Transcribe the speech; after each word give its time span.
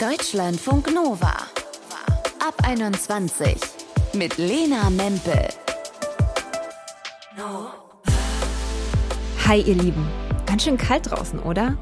Deutschlandfunk 0.00 0.94
Nova. 0.94 1.34
Ab 2.38 2.54
21 2.62 3.56
mit 4.14 4.38
Lena 4.38 4.90
Mempel. 4.90 5.48
Hi, 9.48 9.60
ihr 9.60 9.74
Lieben. 9.74 10.06
Ganz 10.46 10.62
schön 10.62 10.78
kalt 10.78 11.10
draußen, 11.10 11.40
oder? 11.40 11.76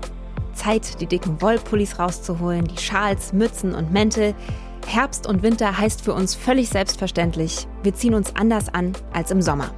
Zeit, 0.55 0.99
die 0.99 1.07
dicken 1.07 1.43
Wollpullis 1.43 1.99
rauszuholen, 1.99 2.65
die 2.65 2.81
Schals, 2.81 3.35
Mützen 3.35 3.75
und 3.75 3.93
Mäntel. 3.93 4.35
Herbst 4.87 5.27
und 5.27 5.43
Winter 5.43 5.77
heißt 5.77 6.01
für 6.01 6.15
uns 6.15 6.35
völlig 6.35 6.71
selbstverständlich, 6.71 7.69
wir 7.83 7.95
ziehen 7.95 8.15
uns 8.15 8.35
anders 8.35 8.71
an 8.73 8.95
als 9.13 9.31
im 9.31 9.43
Sommer. 9.43 9.75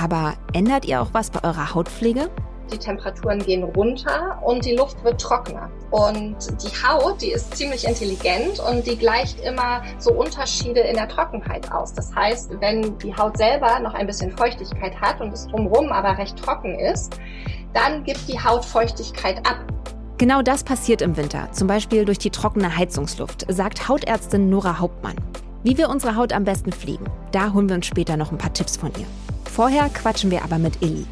Aber 0.00 0.34
ändert 0.52 0.84
ihr 0.84 1.02
auch 1.02 1.12
was 1.14 1.30
bei 1.30 1.42
eurer 1.42 1.74
Hautpflege? 1.74 2.30
Die 2.72 2.78
Temperaturen 2.78 3.38
gehen 3.38 3.62
runter 3.62 4.38
und 4.42 4.64
die 4.64 4.74
Luft 4.74 5.02
wird 5.04 5.20
trockener. 5.20 5.70
Und 5.90 6.36
die 6.62 6.70
Haut, 6.86 7.20
die 7.20 7.30
ist 7.30 7.54
ziemlich 7.56 7.86
intelligent 7.86 8.58
und 8.60 8.86
die 8.86 8.96
gleicht 8.96 9.40
immer 9.40 9.82
so 9.98 10.12
Unterschiede 10.12 10.80
in 10.80 10.96
der 10.96 11.08
Trockenheit 11.08 11.70
aus. 11.70 11.92
Das 11.92 12.14
heißt, 12.14 12.60
wenn 12.60 12.98
die 12.98 13.14
Haut 13.14 13.36
selber 13.36 13.78
noch 13.80 13.94
ein 13.94 14.06
bisschen 14.06 14.36
Feuchtigkeit 14.36 14.98
hat 15.00 15.20
und 15.20 15.32
es 15.32 15.46
drumherum 15.48 15.92
aber 15.92 16.18
recht 16.18 16.36
trocken 16.36 16.78
ist, 16.78 17.18
dann 17.74 18.04
gibt 18.04 18.26
die 18.28 18.42
Haut 18.42 18.64
Feuchtigkeit 18.64 19.38
ab. 19.46 19.58
Genau 20.18 20.42
das 20.42 20.62
passiert 20.62 21.02
im 21.02 21.16
Winter, 21.16 21.50
zum 21.52 21.66
Beispiel 21.66 22.04
durch 22.04 22.18
die 22.18 22.30
trockene 22.30 22.76
Heizungsluft, 22.76 23.44
sagt 23.48 23.88
Hautärztin 23.88 24.50
Nora 24.50 24.78
Hauptmann. 24.78 25.16
Wie 25.64 25.76
wir 25.78 25.88
unsere 25.88 26.16
Haut 26.16 26.32
am 26.32 26.44
besten 26.44 26.72
pflegen, 26.72 27.06
da 27.32 27.52
holen 27.52 27.68
wir 27.68 27.76
uns 27.76 27.86
später 27.86 28.16
noch 28.16 28.32
ein 28.32 28.38
paar 28.38 28.52
Tipps 28.52 28.76
von 28.76 28.90
ihr. 28.98 29.06
Vorher 29.52 29.90
quatschen 29.90 30.30
wir 30.30 30.44
aber 30.44 30.56
mit 30.56 30.80
Illy. 30.80 31.04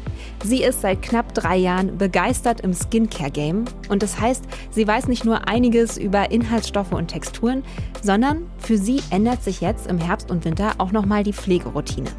Sie 0.43 0.63
ist 0.63 0.81
seit 0.81 1.03
knapp 1.03 1.35
drei 1.35 1.57
Jahren 1.57 1.99
begeistert 1.99 2.61
im 2.61 2.73
Skincare-Game 2.73 3.65
und 3.87 4.01
das 4.01 4.19
heißt, 4.19 4.43
sie 4.71 4.87
weiß 4.87 5.09
nicht 5.09 5.25
nur 5.25 5.47
einiges 5.47 5.95
über 5.95 6.31
Inhaltsstoffe 6.31 6.91
und 6.91 7.09
Texturen, 7.09 7.61
sondern 8.01 8.49
für 8.57 8.77
sie 8.77 8.99
ändert 9.11 9.43
sich 9.43 9.61
jetzt 9.61 9.85
im 9.85 9.99
Herbst 9.99 10.31
und 10.31 10.43
Winter 10.43 10.71
auch 10.79 10.91
nochmal 10.91 11.21
die 11.21 11.33
Pflegeroutine. 11.33 12.09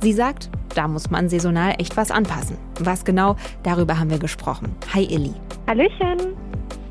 Sie 0.00 0.14
sagt, 0.14 0.48
da 0.74 0.88
muss 0.88 1.10
man 1.10 1.28
saisonal 1.28 1.74
echt 1.76 1.98
was 1.98 2.10
anpassen. 2.10 2.56
Was 2.80 3.04
genau, 3.04 3.36
darüber 3.62 3.98
haben 3.98 4.08
wir 4.08 4.18
gesprochen. 4.18 4.74
Hi 4.94 5.04
Illy. 5.04 5.34
Hallöchen. 5.66 6.34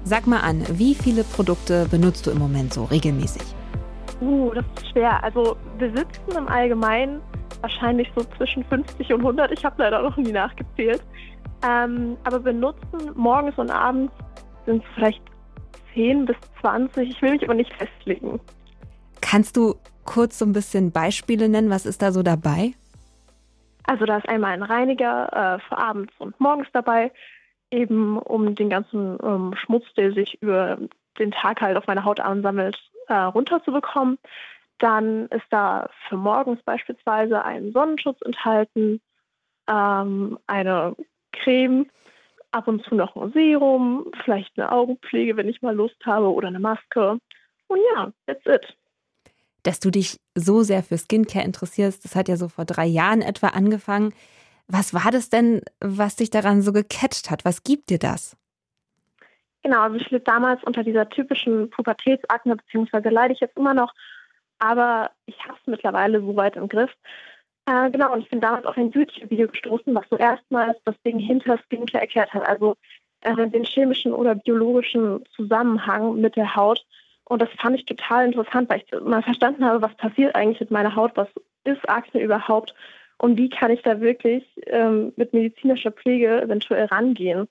Sag 0.03 0.27
mal 0.27 0.41
an, 0.41 0.63
wie 0.73 0.93
viele 0.93 1.23
Produkte 1.23 1.87
benutzt 1.89 2.27
du 2.27 2.29
im 2.29 2.37
Moment 2.37 2.75
so 2.75 2.83
regelmäßig? 2.83 3.41
Uh, 4.21 4.51
das 4.53 4.65
ist 4.75 4.91
schwer. 4.91 5.23
Also 5.23 5.57
wir 5.79 5.89
sitzen 5.89 6.37
im 6.37 6.47
Allgemeinen 6.47 7.21
wahrscheinlich 7.61 8.11
so 8.15 8.23
zwischen 8.37 8.63
50 8.65 9.13
und 9.13 9.21
100. 9.21 9.51
Ich 9.51 9.65
habe 9.65 9.81
leider 9.81 10.01
noch 10.01 10.17
nie 10.17 10.31
nachgezählt. 10.31 11.01
Ähm, 11.67 12.17
aber 12.23 12.43
wir 12.45 12.53
nutzen 12.53 13.11
morgens 13.15 13.57
und 13.57 13.71
abends 13.71 14.13
sind 14.65 14.83
es 14.83 14.89
vielleicht 14.95 15.21
10 15.93 16.25
bis 16.25 16.37
20. 16.61 17.09
Ich 17.09 17.21
will 17.21 17.31
mich 17.31 17.43
aber 17.43 17.55
nicht 17.55 17.73
festlegen. 17.73 18.39
Kannst 19.21 19.57
du 19.57 19.75
kurz 20.05 20.39
so 20.39 20.45
ein 20.45 20.53
bisschen 20.53 20.91
Beispiele 20.91 21.49
nennen? 21.49 21.69
Was 21.69 21.85
ist 21.85 22.01
da 22.01 22.11
so 22.11 22.23
dabei? 22.23 22.73
Also 23.87 24.05
da 24.05 24.17
ist 24.17 24.29
einmal 24.29 24.51
ein 24.51 24.63
Reiniger 24.63 25.27
äh, 25.31 25.59
für 25.67 25.77
abends 25.77 26.13
und 26.19 26.39
morgens 26.39 26.67
dabei, 26.73 27.11
eben 27.71 28.17
um 28.17 28.53
den 28.53 28.69
ganzen 28.69 29.17
ähm, 29.23 29.55
Schmutz, 29.55 29.85
der 29.95 30.11
sich 30.11 30.41
über 30.41 30.77
den 31.17 31.31
Tag 31.31 31.61
halt 31.61 31.77
auf 31.77 31.87
meiner 31.87 32.03
Haut 32.03 32.19
ansammelt, 32.19 32.77
äh, 33.07 33.13
runterzubekommen. 33.13 34.19
Dann 34.79 35.27
ist 35.27 35.45
da 35.49 35.89
für 36.07 36.17
morgens 36.17 36.61
beispielsweise 36.63 37.43
ein 37.43 37.71
Sonnenschutz 37.71 38.21
enthalten, 38.21 39.01
ähm, 39.67 40.37
eine 40.47 40.95
Creme, 41.31 41.87
ab 42.51 42.67
und 42.67 42.83
zu 42.83 42.95
noch 42.95 43.15
ein 43.15 43.31
Serum, 43.33 44.11
vielleicht 44.23 44.57
eine 44.57 44.71
Augenpflege, 44.71 45.37
wenn 45.37 45.49
ich 45.49 45.61
mal 45.61 45.75
Lust 45.75 45.97
habe, 46.05 46.31
oder 46.31 46.47
eine 46.47 46.59
Maske. 46.59 47.19
Und 47.67 47.79
ja, 47.93 48.11
that's 48.25 48.45
it. 48.45 48.77
Dass 49.63 49.79
du 49.79 49.91
dich 49.91 50.19
so 50.35 50.63
sehr 50.63 50.83
für 50.83 50.97
Skincare 50.97 51.43
interessierst, 51.43 52.05
das 52.05 52.15
hat 52.15 52.29
ja 52.29 52.37
so 52.37 52.47
vor 52.47 52.65
drei 52.65 52.85
Jahren 52.85 53.21
etwa 53.21 53.47
angefangen. 53.47 54.13
Was 54.67 54.93
war 54.93 55.11
das 55.11 55.29
denn, 55.29 55.61
was 55.79 56.15
dich 56.15 56.29
daran 56.29 56.61
so 56.61 56.71
gecatcht 56.71 57.29
hat? 57.29 57.45
Was 57.45 57.63
gibt 57.63 57.89
dir 57.89 57.99
das? 57.99 58.37
Genau, 59.63 59.81
also 59.81 59.97
ich 59.97 60.09
litt 60.11 60.27
damals 60.27 60.63
unter 60.63 60.83
dieser 60.83 61.09
typischen 61.09 61.69
Pubertätsakne, 61.69 62.55
beziehungsweise 62.55 63.09
leide 63.09 63.33
ich 63.33 63.39
jetzt 63.39 63.57
immer 63.57 63.73
noch 63.73 63.93
aber 64.59 65.11
ich 65.25 65.39
habe 65.43 65.57
es 65.59 65.67
mittlerweile 65.67 66.21
so 66.21 66.35
weit 66.35 66.55
im 66.55 66.67
Griff. 66.67 66.91
Äh, 67.65 67.91
genau, 67.91 68.13
und 68.13 68.21
ich 68.21 68.29
bin 68.29 68.41
damals 68.41 68.65
auf 68.65 68.77
ein 68.77 68.91
YouTube-Video 68.91 69.47
gestoßen, 69.47 69.93
was 69.93 70.05
so 70.09 70.17
erstmals 70.17 70.77
das 70.85 70.95
Ding 71.05 71.19
hinter 71.19 71.57
Skincare 71.57 72.01
erklärt 72.01 72.33
hat, 72.33 72.47
also 72.47 72.75
äh, 73.21 73.47
den 73.49 73.65
chemischen 73.65 74.13
oder 74.13 74.35
biologischen 74.35 75.23
Zusammenhang 75.35 76.19
mit 76.21 76.35
der 76.35 76.55
Haut. 76.55 76.85
Und 77.25 77.41
das 77.41 77.49
fand 77.59 77.75
ich 77.75 77.85
total 77.85 78.25
interessant, 78.25 78.69
weil 78.69 78.81
ich 78.85 79.01
mal 79.01 79.21
verstanden 79.21 79.65
habe, 79.65 79.81
was 79.81 79.93
passiert 79.95 80.33
eigentlich 80.35 80.61
mit 80.61 80.71
meiner 80.71 80.95
Haut, 80.95 81.11
was 81.15 81.27
ist 81.65 81.89
Akne 81.89 82.21
überhaupt 82.21 82.73
und 83.17 83.37
wie 83.37 83.49
kann 83.49 83.71
ich 83.71 83.81
da 83.81 83.99
wirklich 83.99 84.45
ähm, 84.67 85.11
mit 85.17 85.33
medizinischer 85.33 85.91
Pflege 85.91 86.41
eventuell 86.41 86.85
rangehen. 86.85 87.47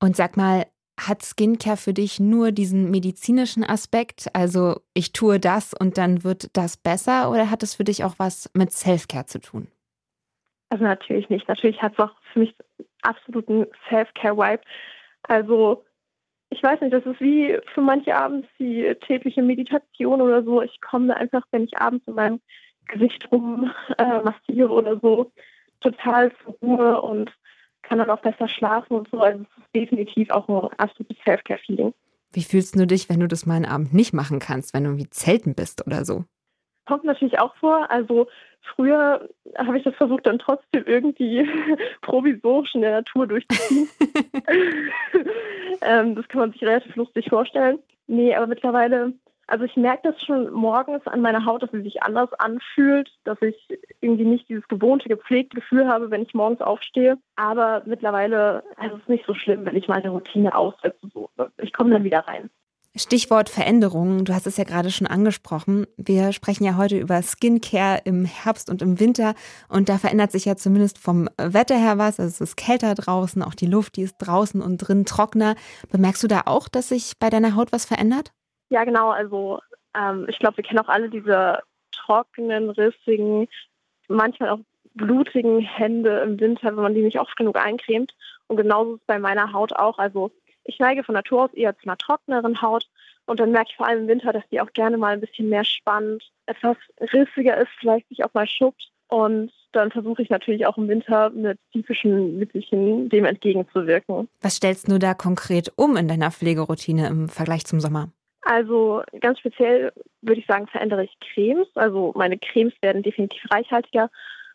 Und 0.00 0.16
sag 0.16 0.36
mal, 0.36 0.66
hat 1.08 1.22
Skincare 1.22 1.76
für 1.76 1.92
dich 1.92 2.20
nur 2.20 2.52
diesen 2.52 2.90
medizinischen 2.90 3.64
Aspekt, 3.64 4.28
also 4.34 4.80
ich 4.94 5.12
tue 5.12 5.40
das 5.40 5.74
und 5.74 5.98
dann 5.98 6.24
wird 6.24 6.56
das 6.56 6.76
besser, 6.76 7.30
oder 7.30 7.50
hat 7.50 7.62
es 7.62 7.74
für 7.74 7.84
dich 7.84 8.04
auch 8.04 8.14
was 8.18 8.50
mit 8.54 8.72
Selfcare 8.72 9.26
zu 9.26 9.40
tun? 9.40 9.68
Also 10.70 10.84
natürlich 10.84 11.28
nicht. 11.28 11.48
Natürlich 11.48 11.82
hat 11.82 11.92
es 11.92 11.98
auch 11.98 12.14
für 12.32 12.38
mich 12.38 12.54
absoluten 13.02 13.66
Self-Care-Vibe. 13.90 14.62
Also 15.24 15.84
ich 16.48 16.62
weiß 16.62 16.80
nicht, 16.80 16.92
das 16.92 17.04
ist 17.06 17.20
wie 17.20 17.58
für 17.74 17.80
manche 17.80 18.16
abends 18.16 18.48
die 18.58 18.94
tägliche 19.06 19.42
Meditation 19.42 20.20
oder 20.20 20.42
so. 20.42 20.62
Ich 20.62 20.80
komme 20.80 21.16
einfach, 21.16 21.42
wenn 21.50 21.64
ich 21.64 21.78
abends 21.78 22.06
in 22.06 22.14
meinem 22.14 22.40
Gesicht 22.88 23.30
rum 23.30 23.70
äh, 23.98 24.20
massiere 24.20 24.70
oder 24.70 24.98
so, 25.00 25.32
total 25.80 26.32
zur 26.42 26.54
Ruhe 26.62 27.00
und 27.02 27.30
kann 27.82 27.98
dann 27.98 28.10
auch 28.10 28.20
besser 28.20 28.48
schlafen 28.48 28.94
und 28.94 29.08
so. 29.10 29.20
Also 29.20 29.42
es 29.42 29.64
ist 29.64 29.74
definitiv 29.74 30.30
auch 30.30 30.48
ein 30.48 30.78
absolutes 30.78 31.16
Self-Care-Feeling. 31.24 31.92
Wie 32.32 32.42
fühlst 32.42 32.78
du 32.78 32.86
dich, 32.86 33.08
wenn 33.08 33.20
du 33.20 33.28
das 33.28 33.46
mal 33.46 33.54
einen 33.54 33.66
Abend 33.66 33.92
nicht 33.92 34.14
machen 34.14 34.38
kannst, 34.38 34.72
wenn 34.72 34.84
du 34.84 34.90
irgendwie 34.90 35.10
zelten 35.10 35.54
bist 35.54 35.86
oder 35.86 36.04
so? 36.04 36.24
Kommt 36.86 37.04
natürlich 37.04 37.38
auch 37.38 37.54
vor. 37.56 37.90
Also 37.90 38.26
früher 38.74 39.28
habe 39.56 39.78
ich 39.78 39.84
das 39.84 39.94
versucht, 39.94 40.26
dann 40.26 40.38
trotzdem 40.38 40.84
irgendwie 40.86 41.48
provisorisch 42.00 42.74
in 42.74 42.80
der 42.80 42.92
Natur 42.92 43.26
durchzuziehen. 43.26 43.88
ähm, 45.82 46.14
das 46.14 46.26
kann 46.28 46.40
man 46.40 46.52
sich 46.52 46.62
relativ 46.62 46.96
lustig 46.96 47.28
vorstellen. 47.28 47.78
Nee, 48.06 48.34
aber 48.34 48.46
mittlerweile 48.46 49.12
also 49.52 49.64
ich 49.66 49.76
merke 49.76 50.10
das 50.10 50.22
schon 50.22 50.50
morgens 50.50 51.06
an 51.06 51.20
meiner 51.20 51.44
Haut, 51.44 51.62
dass 51.62 51.70
sie 51.72 51.82
sich 51.82 52.02
anders 52.02 52.32
anfühlt, 52.38 53.10
dass 53.24 53.36
ich 53.42 53.68
irgendwie 54.00 54.24
nicht 54.24 54.48
dieses 54.48 54.66
gewohnte, 54.66 55.10
gepflegte 55.10 55.56
Gefühl 55.56 55.88
habe, 55.88 56.10
wenn 56.10 56.22
ich 56.22 56.32
morgens 56.32 56.62
aufstehe. 56.62 57.18
Aber 57.36 57.82
mittlerweile 57.84 58.64
also 58.76 58.96
ist 58.96 59.02
es 59.02 59.08
nicht 59.08 59.26
so 59.26 59.34
schlimm, 59.34 59.66
wenn 59.66 59.76
ich 59.76 59.88
meine 59.88 60.08
Routine 60.08 60.54
aussetze. 60.54 61.06
So. 61.12 61.28
Ich 61.58 61.74
komme 61.74 61.90
dann 61.90 62.02
wieder 62.02 62.20
rein. 62.20 62.48
Stichwort 62.96 63.50
Veränderungen, 63.50 64.24
du 64.24 64.32
hast 64.32 64.46
es 64.46 64.56
ja 64.56 64.64
gerade 64.64 64.90
schon 64.90 65.06
angesprochen. 65.06 65.86
Wir 65.98 66.32
sprechen 66.32 66.64
ja 66.64 66.78
heute 66.78 66.96
über 66.98 67.20
Skincare 67.20 68.00
im 68.04 68.24
Herbst 68.24 68.70
und 68.70 68.80
im 68.80 69.00
Winter 69.00 69.34
und 69.68 69.90
da 69.90 69.98
verändert 69.98 70.32
sich 70.32 70.46
ja 70.46 70.56
zumindest 70.56 70.96
vom 70.96 71.28
Wetter 71.36 71.76
her 71.76 71.98
was. 71.98 72.18
Also 72.18 72.30
es 72.30 72.40
ist 72.40 72.56
kälter 72.56 72.94
draußen, 72.94 73.42
auch 73.42 73.54
die 73.54 73.66
Luft, 73.66 73.96
die 73.96 74.02
ist 74.02 74.16
draußen 74.16 74.62
und 74.62 74.78
drin 74.78 75.04
trockener. 75.04 75.56
Bemerkst 75.90 76.22
du 76.22 76.28
da 76.28 76.42
auch, 76.46 76.68
dass 76.68 76.88
sich 76.88 77.18
bei 77.18 77.28
deiner 77.28 77.54
Haut 77.54 77.70
was 77.70 77.84
verändert? 77.84 78.32
Ja, 78.72 78.84
genau. 78.84 79.10
Also 79.10 79.60
ähm, 79.94 80.24
ich 80.30 80.38
glaube, 80.38 80.56
wir 80.56 80.64
kennen 80.64 80.78
auch 80.78 80.88
alle 80.88 81.10
diese 81.10 81.58
trockenen, 81.90 82.70
rissigen, 82.70 83.46
manchmal 84.08 84.48
auch 84.48 84.60
blutigen 84.94 85.60
Hände 85.60 86.20
im 86.20 86.40
Winter, 86.40 86.68
wenn 86.68 86.82
man 86.82 86.94
die 86.94 87.02
nicht 87.02 87.20
oft 87.20 87.36
genug 87.36 87.58
eincremt. 87.58 88.14
Und 88.46 88.56
genauso 88.56 88.94
ist 88.94 89.00
es 89.02 89.06
bei 89.06 89.18
meiner 89.18 89.52
Haut 89.52 89.74
auch. 89.74 89.98
Also 89.98 90.30
ich 90.64 90.78
neige 90.78 91.04
von 91.04 91.14
Natur 91.14 91.44
aus 91.44 91.52
eher 91.52 91.76
zu 91.76 91.84
einer 91.84 91.98
trockneren 91.98 92.62
Haut. 92.62 92.88
Und 93.26 93.40
dann 93.40 93.52
merke 93.52 93.68
ich 93.72 93.76
vor 93.76 93.86
allem 93.86 94.04
im 94.04 94.08
Winter, 94.08 94.32
dass 94.32 94.48
die 94.50 94.62
auch 94.62 94.72
gerne 94.72 94.96
mal 94.96 95.12
ein 95.12 95.20
bisschen 95.20 95.50
mehr 95.50 95.64
spannt, 95.64 96.32
etwas 96.46 96.78
rissiger 97.12 97.58
ist, 97.58 97.70
vielleicht 97.78 98.08
sich 98.08 98.24
auch 98.24 98.32
mal 98.32 98.48
schuppt. 98.48 98.88
Und 99.08 99.52
dann 99.72 99.90
versuche 99.90 100.22
ich 100.22 100.30
natürlich 100.30 100.64
auch 100.64 100.78
im 100.78 100.88
Winter 100.88 101.28
mit 101.28 101.58
typischen 101.72 102.38
Mittelchen 102.38 103.10
dem 103.10 103.26
entgegenzuwirken. 103.26 104.30
Was 104.40 104.56
stellst 104.56 104.90
du 104.90 104.98
da 104.98 105.12
konkret 105.12 105.70
um 105.76 105.98
in 105.98 106.08
deiner 106.08 106.30
Pflegeroutine 106.30 107.06
im 107.08 107.28
Vergleich 107.28 107.66
zum 107.66 107.78
Sommer? 107.78 108.10
Also 108.42 109.02
ganz 109.20 109.38
speziell 109.38 109.92
würde 110.20 110.40
ich 110.40 110.46
sagen, 110.46 110.66
verändere 110.66 111.04
ich 111.04 111.16
Cremes. 111.20 111.68
Also 111.74 112.12
meine 112.16 112.38
Cremes 112.38 112.74
werden 112.82 113.02
definitiv 113.02 113.40
reichhaltiger. 113.50 114.10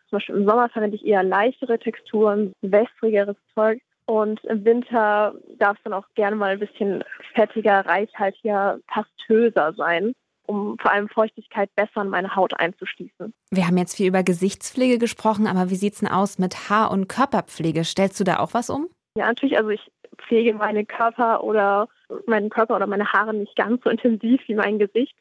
Zum 0.10 0.18
Beispiel 0.18 0.36
im 0.36 0.48
Sommer 0.48 0.70
verwende 0.70 0.96
ich 0.96 1.06
eher 1.06 1.24
leichtere 1.24 1.80
Texturen, 1.80 2.54
wässrigeres 2.62 3.38
Zeug. 3.56 3.82
Und 4.06 4.44
im 4.46 4.64
Winter 4.64 5.36
darf 5.58 5.78
es 5.78 5.84
dann 5.84 5.94
auch 5.94 6.06
gerne 6.16 6.36
mal 6.38 6.52
ein 6.52 6.60
bisschen 6.60 7.04
fettiger, 7.34 7.86
reichhaltiger, 7.86 8.80
pastöser 8.88 9.74
sein, 9.74 10.14
um 10.46 10.78
vor 10.80 10.94
allem 10.94 11.10
Feuchtigkeit 11.10 11.70
besser 11.76 12.04
in 12.04 12.10
meine 12.10 12.34
Haut 12.34 12.58
einzuschließen. 12.58 13.34
Wir 13.52 13.68
haben 13.68 13.78
jetzt 13.78 13.98
viel 13.98 14.08
über 14.08 14.24
Gesichtspflege 14.24 14.98
gesprochen, 14.98 15.46
aber 15.46 15.70
wie 15.70 15.76
sieht 15.76 15.94
es 15.94 16.00
denn 16.00 16.10
aus 16.10 16.40
mit 16.40 16.70
Haar- 16.70 16.92
und 16.92 17.10
Körperpflege? 17.10 17.84
Stellst 17.84 18.18
du 18.20 18.24
da 18.24 18.40
auch 18.40 18.54
was 18.54 18.70
um? 18.70 18.88
Ja, 19.18 19.28
natürlich. 19.28 19.58
Also 19.58 19.72
ich 19.72 19.82
pflege 20.18 20.54
meinen 20.54 20.88
Körper 20.88 21.44
oder 21.44 21.88
meinen 22.26 22.50
Körper 22.50 22.76
oder 22.76 22.88
meine 22.88 23.12
Haare 23.12 23.34
nicht 23.34 23.56
ganz 23.56 23.84
so 23.84 23.90
intensiv 23.90 24.42
wie 24.48 24.56
mein 24.56 24.80
Gesicht. 24.80 25.16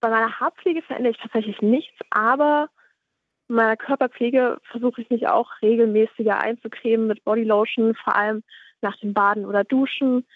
Bei 0.00 0.10
meiner 0.10 0.38
Haarpflege 0.38 0.82
verändere 0.82 1.12
ich 1.12 1.18
tatsächlich 1.18 1.60
nichts, 1.60 1.96
aber 2.10 2.68
meiner 3.48 3.76
Körperpflege 3.76 4.58
versuche 4.70 5.02
ich 5.02 5.10
mich 5.10 5.26
auch 5.26 5.50
regelmäßiger 5.62 6.38
einzucremen 6.38 7.06
mit 7.06 7.24
Bodylotion, 7.24 7.94
vor 7.94 8.14
allem 8.14 8.42
nach 8.82 8.96
dem 8.98 9.14
Baden 9.14 9.46
oder 9.46 9.64
Duschen 9.64 10.26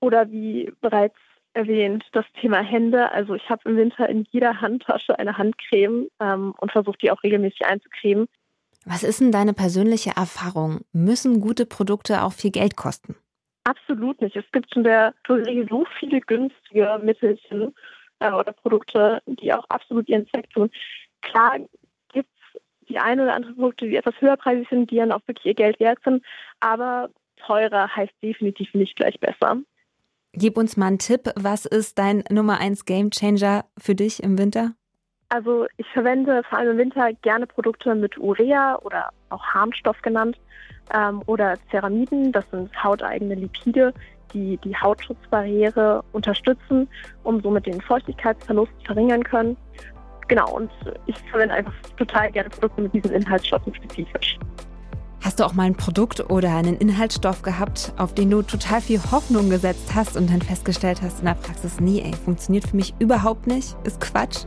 oder 0.00 0.30
wie 0.30 0.72
bereits 0.80 1.16
erwähnt, 1.54 2.04
das 2.12 2.26
Thema 2.40 2.62
Hände. 2.62 3.10
Also 3.10 3.34
ich 3.34 3.48
habe 3.50 3.68
im 3.68 3.76
Winter 3.76 4.08
in 4.08 4.26
jeder 4.30 4.60
Handtasche 4.60 5.18
eine 5.18 5.36
Handcreme 5.36 6.08
ähm, 6.20 6.54
und 6.58 6.70
versuche 6.70 6.98
die 6.98 7.10
auch 7.10 7.22
regelmäßig 7.22 7.66
einzucremen. 7.66 8.28
Was 8.84 9.02
ist 9.02 9.20
denn 9.20 9.32
deine 9.32 9.54
persönliche 9.54 10.12
Erfahrung? 10.16 10.82
Müssen 10.92 11.40
gute 11.40 11.66
Produkte 11.66 12.22
auch 12.22 12.32
viel 12.32 12.50
Geld 12.50 12.76
kosten? 12.76 13.16
Absolut 13.68 14.18
nicht. 14.22 14.34
Es 14.34 14.50
gibt 14.50 14.74
in 14.74 14.84
der 14.84 15.12
Drogerie 15.24 15.66
so 15.68 15.84
viele 15.98 16.22
günstige 16.22 16.98
Mittelchen 17.02 17.74
äh, 18.18 18.32
oder 18.32 18.52
Produkte, 18.52 19.20
die 19.26 19.52
auch 19.52 19.66
absolut 19.68 20.08
ihren 20.08 20.26
Zweck 20.28 20.48
tun. 20.48 20.70
Klar 21.20 21.58
gibt 22.14 22.30
es 22.54 22.60
die 22.88 22.98
ein 22.98 23.20
oder 23.20 23.34
andere 23.34 23.52
Produkte, 23.52 23.86
die 23.86 23.96
etwas 23.96 24.18
höherpreisig 24.20 24.66
sind, 24.70 24.90
die 24.90 24.96
dann 24.96 25.12
auch 25.12 25.20
wirklich 25.26 25.44
ihr 25.44 25.54
Geld 25.54 25.78
wert 25.80 25.98
sind, 26.02 26.24
aber 26.60 27.10
teurer 27.36 27.94
heißt 27.94 28.14
definitiv 28.22 28.72
nicht 28.72 28.96
gleich 28.96 29.20
besser. 29.20 29.58
Gib 30.32 30.56
uns 30.56 30.78
mal 30.78 30.86
einen 30.86 30.98
Tipp. 30.98 31.30
Was 31.36 31.66
ist 31.66 31.98
dein 31.98 32.24
Nummer 32.30 32.58
1 32.60 32.86
Gamechanger 32.86 33.66
für 33.76 33.94
dich 33.94 34.22
im 34.22 34.38
Winter? 34.38 34.72
Also 35.28 35.66
ich 35.76 35.86
verwende 35.88 36.42
vor 36.48 36.58
allem 36.58 36.72
im 36.72 36.78
Winter 36.78 37.12
gerne 37.20 37.46
Produkte 37.46 37.94
mit 37.94 38.16
Urea 38.16 38.78
oder 38.82 39.10
auch 39.28 39.44
Harnstoff 39.44 40.00
genannt 40.00 40.38
ähm, 40.94 41.22
oder 41.26 41.56
Ceramiden. 41.70 42.32
Das 42.32 42.44
sind 42.50 42.70
hauteigene 42.82 43.34
Lipide, 43.34 43.92
die 44.32 44.58
die 44.64 44.76
Hautschutzbarriere 44.76 46.02
unterstützen 46.12 46.88
und 47.24 47.42
somit 47.42 47.66
den 47.66 47.80
Feuchtigkeitsverlust 47.80 48.72
verringern 48.84 49.22
können. 49.22 49.56
Genau, 50.28 50.56
und 50.56 50.70
ich 51.06 51.16
verwende 51.30 51.54
einfach 51.54 51.72
total 51.96 52.30
gerne 52.30 52.50
Produkte 52.50 52.82
mit 52.82 52.92
diesen 52.92 53.12
Inhaltsstoffen 53.12 53.74
spezifisch. 53.74 54.38
Hast 55.24 55.40
du 55.40 55.44
auch 55.44 55.54
mal 55.54 55.64
ein 55.64 55.74
Produkt 55.74 56.30
oder 56.30 56.54
einen 56.54 56.76
Inhaltsstoff 56.76 57.42
gehabt, 57.42 57.92
auf 57.96 58.14
den 58.14 58.30
du 58.30 58.42
total 58.42 58.80
viel 58.80 59.00
Hoffnung 59.10 59.50
gesetzt 59.50 59.94
hast 59.94 60.16
und 60.16 60.30
dann 60.30 60.40
festgestellt 60.40 61.02
hast 61.02 61.20
in 61.20 61.26
der 61.26 61.34
Praxis, 61.34 61.80
nee, 61.80 62.02
ey, 62.04 62.12
funktioniert 62.12 62.68
für 62.68 62.76
mich 62.76 62.94
überhaupt 62.98 63.46
nicht, 63.46 63.76
ist 63.84 64.00
Quatsch? 64.00 64.44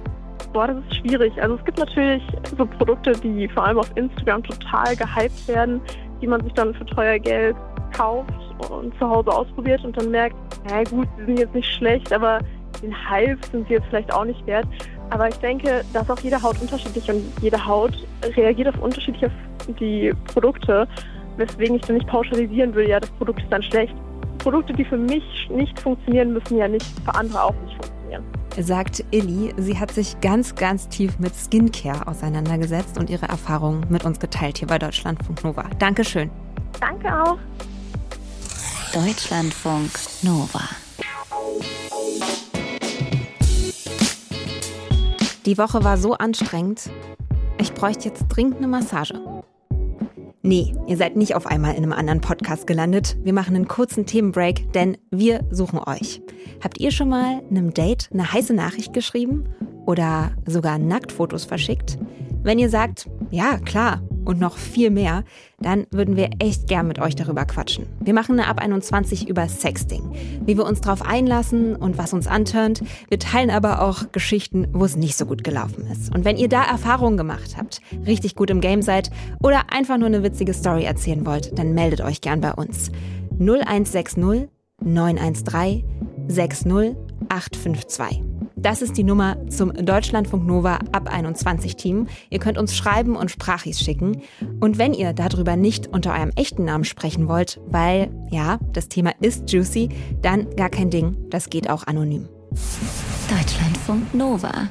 Boah, 0.53 0.67
das 0.67 0.77
ist 0.77 0.95
schwierig. 0.97 1.33
Also 1.41 1.55
es 1.55 1.65
gibt 1.65 1.77
natürlich 1.77 2.23
so 2.57 2.65
Produkte, 2.65 3.11
die 3.11 3.47
vor 3.49 3.65
allem 3.65 3.79
auf 3.79 3.89
Instagram 3.95 4.43
total 4.43 4.95
gehypt 4.95 5.47
werden, 5.47 5.81
die 6.21 6.27
man 6.27 6.43
sich 6.43 6.53
dann 6.53 6.73
für 6.73 6.85
teuer 6.85 7.19
Geld 7.19 7.55
kauft 7.95 8.31
und 8.69 8.97
zu 8.97 9.09
Hause 9.09 9.31
ausprobiert 9.31 9.83
und 9.83 9.97
dann 9.97 10.11
merkt, 10.11 10.35
ja 10.69 10.83
gut, 10.83 11.07
die 11.19 11.25
sind 11.25 11.39
jetzt 11.39 11.55
nicht 11.55 11.73
schlecht, 11.73 12.13
aber 12.13 12.39
den 12.81 12.93
Hype 13.09 13.43
sind 13.45 13.67
sie 13.67 13.75
jetzt 13.75 13.87
vielleicht 13.89 14.13
auch 14.13 14.25
nicht 14.25 14.45
wert. 14.45 14.67
Aber 15.09 15.27
ich 15.27 15.35
denke, 15.35 15.83
dass 15.93 16.09
auch 16.09 16.19
jede 16.19 16.41
Haut 16.41 16.59
unterschiedlich 16.61 17.09
und 17.09 17.21
jede 17.41 17.63
Haut 17.65 17.91
reagiert 18.35 18.69
auf 18.69 18.81
unterschiedliche 18.81 19.29
die 19.79 20.13
Produkte, 20.33 20.87
weswegen 21.37 21.75
ich 21.75 21.81
dann 21.83 21.97
nicht 21.97 22.07
pauschalisieren 22.07 22.73
will, 22.73 22.89
ja, 22.89 22.99
das 22.99 23.09
Produkt 23.11 23.41
ist 23.41 23.51
dann 23.51 23.63
schlecht. 23.63 23.93
Produkte, 24.39 24.73
die 24.73 24.85
für 24.85 24.97
mich 24.97 25.23
nicht 25.51 25.79
funktionieren, 25.79 26.33
müssen 26.33 26.57
ja 26.57 26.67
nicht 26.67 26.85
für 27.05 27.13
andere 27.13 27.43
auch 27.43 27.53
nicht 27.63 27.73
funktionieren. 27.73 27.90
Sagt 28.59 29.03
Illy. 29.11 29.53
Sie 29.57 29.79
hat 29.79 29.91
sich 29.91 30.19
ganz, 30.21 30.55
ganz 30.55 30.87
tief 30.89 31.17
mit 31.19 31.33
Skincare 31.35 32.07
auseinandergesetzt 32.07 32.97
und 32.97 33.09
ihre 33.09 33.27
Erfahrungen 33.27 33.85
mit 33.89 34.03
uns 34.03 34.19
geteilt 34.19 34.57
hier 34.57 34.67
bei 34.67 34.77
Deutschlandfunk 34.77 35.43
Nova. 35.43 35.63
Dankeschön. 35.79 36.29
Danke 36.79 37.07
auch. 37.07 37.37
Deutschlandfunk 38.93 39.91
Nova. 40.21 40.61
Die 45.45 45.57
Woche 45.57 45.83
war 45.83 45.97
so 45.97 46.13
anstrengend. 46.13 46.89
Ich 47.57 47.73
bräuchte 47.73 48.09
jetzt 48.09 48.27
dringend 48.27 48.57
eine 48.57 48.67
Massage. 48.67 49.13
Nee, 50.43 50.73
ihr 50.87 50.97
seid 50.97 51.15
nicht 51.15 51.35
auf 51.35 51.45
einmal 51.45 51.75
in 51.75 51.83
einem 51.83 51.93
anderen 51.93 52.19
Podcast 52.19 52.65
gelandet. 52.65 53.15
Wir 53.23 53.33
machen 53.33 53.55
einen 53.55 53.67
kurzen 53.67 54.07
Themenbreak, 54.07 54.73
denn 54.73 54.97
wir 55.11 55.41
suchen 55.51 55.79
euch. 55.79 56.21
Habt 56.63 56.79
ihr 56.79 56.91
schon 56.91 57.09
mal 57.09 57.43
einem 57.49 57.73
Date 57.73 58.09
eine 58.11 58.33
heiße 58.33 58.53
Nachricht 58.53 58.91
geschrieben 58.91 59.43
oder 59.85 60.31
sogar 60.47 60.79
Nacktfotos 60.79 61.45
verschickt? 61.45 61.99
Wenn 62.41 62.57
ihr 62.57 62.69
sagt, 62.69 63.07
ja, 63.29 63.59
klar, 63.59 64.01
und 64.25 64.39
noch 64.39 64.57
viel 64.57 64.89
mehr, 64.89 65.23
dann 65.59 65.87
würden 65.91 66.15
wir 66.15 66.29
echt 66.39 66.67
gern 66.67 66.87
mit 66.87 66.99
euch 66.99 67.15
darüber 67.15 67.45
quatschen. 67.45 67.85
Wir 67.99 68.13
machen 68.13 68.39
eine 68.39 68.47
Ab 68.47 68.59
21 68.59 69.27
über 69.27 69.47
Sexting, 69.47 70.03
wie 70.45 70.57
wir 70.57 70.65
uns 70.65 70.81
darauf 70.81 71.01
einlassen 71.01 71.75
und 71.75 71.97
was 71.97 72.13
uns 72.13 72.27
antörnt. 72.27 72.83
Wir 73.09 73.19
teilen 73.19 73.49
aber 73.49 73.81
auch 73.81 74.11
Geschichten, 74.11 74.67
wo 74.73 74.85
es 74.85 74.95
nicht 74.95 75.17
so 75.17 75.25
gut 75.25 75.43
gelaufen 75.43 75.85
ist. 75.91 76.13
Und 76.13 76.25
wenn 76.25 76.37
ihr 76.37 76.49
da 76.49 76.63
Erfahrungen 76.63 77.17
gemacht 77.17 77.55
habt, 77.57 77.81
richtig 78.05 78.35
gut 78.35 78.49
im 78.49 78.61
Game 78.61 78.81
seid 78.81 79.11
oder 79.41 79.71
einfach 79.71 79.97
nur 79.97 80.07
eine 80.07 80.23
witzige 80.23 80.53
Story 80.53 80.83
erzählen 80.83 81.25
wollt, 81.25 81.57
dann 81.57 81.73
meldet 81.73 82.01
euch 82.01 82.21
gern 82.21 82.41
bei 82.41 82.53
uns. 82.53 82.91
0160 83.39 84.49
913 84.83 85.83
60 86.27 86.95
852. 87.29 88.30
Das 88.61 88.83
ist 88.83 88.95
die 88.95 89.03
Nummer 89.03 89.37
zum 89.49 89.73
Deutschlandfunk 89.73 90.45
Nova 90.45 90.77
ab 90.91 91.11
21 91.11 91.77
Team. 91.77 92.07
Ihr 92.29 92.37
könnt 92.37 92.59
uns 92.59 92.75
schreiben 92.75 93.15
und 93.15 93.31
Sprachis 93.31 93.79
schicken. 93.79 94.21
Und 94.59 94.77
wenn 94.77 94.93
ihr 94.93 95.13
darüber 95.13 95.55
nicht 95.55 95.87
unter 95.87 96.13
eurem 96.13 96.31
echten 96.35 96.65
Namen 96.65 96.83
sprechen 96.83 97.27
wollt, 97.27 97.59
weil, 97.65 98.11
ja, 98.29 98.59
das 98.71 98.87
Thema 98.87 99.13
ist 99.19 99.51
juicy, 99.51 99.89
dann 100.21 100.55
gar 100.55 100.69
kein 100.69 100.91
Ding. 100.91 101.17
Das 101.31 101.49
geht 101.49 101.71
auch 101.71 101.87
anonym. 101.87 102.29
Deutschlandfunk 103.29 104.13
Nova. 104.13 104.69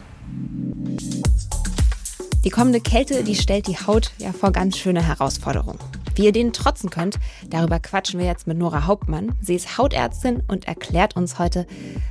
Die 2.44 2.50
kommende 2.50 2.80
Kälte, 2.80 3.24
die 3.24 3.34
stellt 3.34 3.66
die 3.66 3.76
Haut 3.76 4.12
ja 4.18 4.32
vor 4.32 4.52
ganz 4.52 4.78
schöne 4.78 5.02
Herausforderungen. 5.02 5.80
Wie 6.20 6.26
ihr 6.26 6.32
denen 6.32 6.52
trotzen 6.52 6.90
könnt, 6.90 7.18
darüber 7.48 7.80
quatschen 7.80 8.20
wir 8.20 8.26
jetzt 8.26 8.46
mit 8.46 8.58
Nora 8.58 8.86
Hauptmann. 8.86 9.34
Sie 9.40 9.54
ist 9.54 9.78
Hautärztin 9.78 10.42
und 10.48 10.68
erklärt 10.68 11.16
uns 11.16 11.38
heute, 11.38 11.66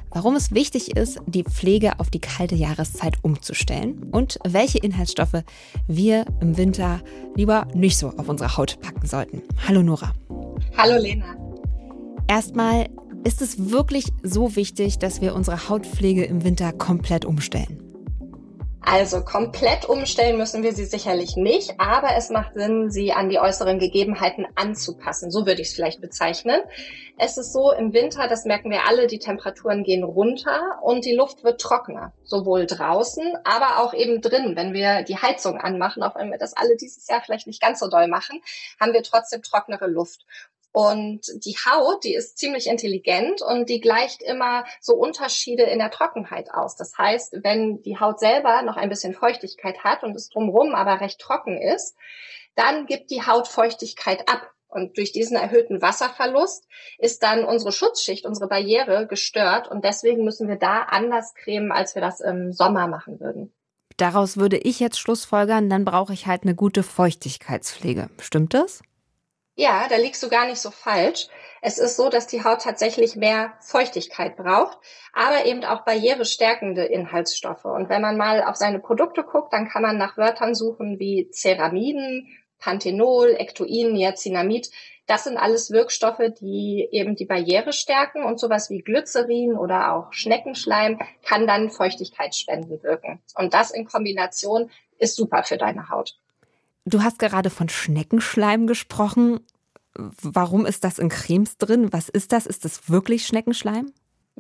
warum 0.10 0.36
es 0.36 0.52
wichtig 0.52 0.98
ist, 0.98 1.20
die 1.28 1.44
Pflege 1.44 2.00
auf 2.00 2.10
die 2.10 2.20
kalte 2.20 2.56
Jahreszeit 2.56 3.18
umzustellen 3.22 4.02
und 4.12 4.40
welche 4.44 4.80
Inhaltsstoffe 4.80 5.44
wir 5.86 6.26
im 6.42 6.58
Winter 6.58 7.02
lieber 7.36 7.68
nicht 7.76 8.00
so 8.00 8.10
auf 8.18 8.28
unsere 8.28 8.58
Haut 8.58 8.80
packen 8.82 9.06
sollten. 9.06 9.44
Hallo 9.68 9.84
Nora. 9.84 10.14
Hallo 10.76 11.00
Lena. 11.00 11.36
Erstmal, 12.28 12.90
ist 13.26 13.44
es 13.44 13.70
wirklich 13.70 14.06
so 14.24 14.56
wichtig, 14.56 14.98
dass 14.98 15.22
wir 15.22 15.36
unsere 15.36 15.70
Hautpflege 15.70 16.24
im 16.24 16.44
Winter 16.44 16.74
komplett 16.74 17.26
umstellen? 17.26 17.79
Also 18.92 19.24
komplett 19.24 19.86
umstellen 19.86 20.40
müssen 20.40 20.64
wir 20.64 20.74
sie 20.74 20.86
sicherlich 20.86 21.36
nicht, 21.36 21.80
aber 21.80 22.16
es 22.16 22.32
macht 22.32 22.56
Sinn, 22.56 22.90
sie 22.90 23.12
an 23.12 23.30
die 23.30 23.38
äußeren 23.38 23.78
Gegebenheiten 23.78 24.48
anzupassen. 24.56 25.30
So 25.30 25.46
würde 25.46 25.62
ich 25.62 25.68
es 25.68 25.76
vielleicht 25.76 26.02
bezeichnen. 26.02 26.60
Es 27.16 27.38
ist 27.38 27.54
so, 27.54 27.72
im 27.72 27.94
Winter, 27.94 28.28
das 28.28 28.46
merken 28.46 28.72
wir 28.72 28.88
alle, 28.88 29.06
die 29.06 29.20
Temperaturen 29.20 29.84
gehen 29.84 30.04
runter 30.04 30.80
und 30.82 31.06
die 31.06 31.14
Luft 31.14 31.44
wird 31.44 31.62
trockener. 31.62 32.14
Sowohl 32.24 32.66
draußen, 32.66 33.36
aber 33.44 33.84
auch 33.84 33.94
eben 33.94 34.22
drin. 34.22 34.56
Wenn 34.56 34.74
wir 34.74 35.04
die 35.04 35.18
Heizung 35.18 35.60
anmachen, 35.60 36.02
auch 36.02 36.16
wenn 36.16 36.32
wir 36.32 36.40
das 36.40 36.58
alle 36.58 36.76
dieses 36.76 37.08
Jahr 37.08 37.22
vielleicht 37.24 37.46
nicht 37.46 37.62
ganz 37.62 37.82
so 37.82 37.90
doll 37.90 38.08
machen, 38.08 38.42
haben 38.80 38.94
wir 38.94 39.04
trotzdem 39.04 39.44
trocknere 39.44 39.86
Luft. 39.86 40.26
Und 40.72 41.22
die 41.44 41.56
Haut, 41.56 42.04
die 42.04 42.14
ist 42.14 42.38
ziemlich 42.38 42.68
intelligent 42.68 43.42
und 43.42 43.70
die 43.70 43.80
gleicht 43.80 44.22
immer 44.22 44.66
so 44.80 44.94
Unterschiede 44.94 45.64
in 45.64 45.80
der 45.80 45.90
Trockenheit 45.90 46.54
aus. 46.54 46.76
Das 46.76 46.98
heißt, 46.98 47.40
wenn 47.44 47.82
die 47.82 48.00
Haut 48.00 48.20
selber 48.20 48.62
noch 48.62 48.78
ein 48.78 48.90
bisschen 48.90 49.16
Feuchtigkeit 49.16 49.84
hat 49.84 50.04
und 50.04 50.16
es 50.16 50.30
drumherum 50.30 50.76
aber 50.76 51.02
recht 51.02 51.20
trocken 51.20 51.60
ist, 51.60 51.96
dann 52.56 52.86
gibt 52.86 53.10
die 53.10 53.26
Haut 53.26 53.48
Feuchtigkeit 53.48 54.30
ab. 54.30 54.52
Und 54.68 54.98
durch 54.98 55.12
diesen 55.12 55.36
erhöhten 55.36 55.82
Wasserverlust 55.82 56.68
ist 57.00 57.24
dann 57.24 57.44
unsere 57.44 57.72
Schutzschicht, 57.72 58.28
unsere 58.28 58.48
Barriere 58.48 59.08
gestört. 59.08 59.68
Und 59.68 59.84
deswegen 59.84 60.24
müssen 60.24 60.48
wir 60.48 60.58
da 60.58 60.84
anders 60.84 61.34
cremen, 61.34 61.72
als 61.72 61.96
wir 61.96 62.04
das 62.04 62.20
im 62.20 62.54
Sommer 62.54 62.88
machen 62.88 63.20
würden. 63.20 63.52
Daraus 63.98 64.38
würde 64.38 64.58
ich 64.58 64.80
jetzt 64.80 65.00
schlussfolgern, 65.00 65.70
dann 65.70 65.84
brauche 65.84 66.14
ich 66.14 66.28
halt 66.28 66.44
eine 66.44 66.54
gute 66.54 66.84
Feuchtigkeitspflege. 66.84 68.10
Stimmt 68.20 68.54
das? 68.54 68.82
Ja, 69.60 69.88
da 69.90 69.98
liegst 69.98 70.24
du 70.24 70.30
gar 70.30 70.48
nicht 70.48 70.62
so 70.62 70.72
falsch. 70.72 71.28
Es 71.62 71.80
ist 71.80 71.98
so, 71.98 72.08
dass 72.08 72.28
die 72.28 72.46
Haut 72.46 72.62
tatsächlich 72.62 73.18
mehr 73.18 73.56
Feuchtigkeit 73.60 74.38
braucht, 74.38 74.78
aber 75.12 75.46
eben 75.46 75.66
auch 75.66 75.84
barrierestärkende 75.84 76.86
Inhaltsstoffe. 76.86 77.66
Und 77.66 77.90
wenn 77.90 78.02
man 78.02 78.16
mal 78.16 78.42
auf 78.42 78.56
seine 78.56 78.80
Produkte 78.80 79.22
guckt, 79.24 79.52
dann 79.52 79.68
kann 79.68 79.82
man 79.82 79.98
nach 79.98 80.16
Wörtern 80.16 80.56
suchen 80.56 80.98
wie 80.98 81.30
Ceramiden, 81.34 82.30
Panthenol, 82.58 83.36
Ectoin, 83.38 83.92
Niacinamid. 83.92 84.72
Das 85.08 85.26
sind 85.26 85.36
alles 85.36 85.72
Wirkstoffe, 85.72 86.24
die 86.40 86.88
eben 86.90 87.18
die 87.18 87.26
Barriere 87.26 87.74
stärken 87.74 88.24
und 88.24 88.40
sowas 88.40 88.70
wie 88.70 88.80
Glycerin 88.80 89.58
oder 89.58 89.94
auch 89.94 90.14
Schneckenschleim 90.14 91.02
kann 91.26 91.48
dann 91.48 91.70
Feuchtigkeitsspenden 91.70 92.82
wirken. 92.82 93.22
Und 93.36 93.54
das 93.54 93.72
in 93.72 93.86
Kombination 93.86 94.72
ist 95.00 95.18
super 95.18 95.44
für 95.44 95.58
deine 95.58 95.90
Haut. 95.90 96.16
Du 96.86 97.04
hast 97.04 97.20
gerade 97.20 97.50
von 97.50 97.70
Schneckenschleim 97.70 98.68
gesprochen. 98.68 99.40
Warum 99.94 100.66
ist 100.66 100.84
das 100.84 101.00
in 101.00 101.10
Cremes 101.10 101.58
drin? 101.58 101.92
Was 101.92 102.10
ist 102.10 102.32
das? 102.32 102.46
Ist 102.46 102.66
das 102.66 102.90
wirklich 102.90 103.26
Schneckenschleim? 103.26 103.92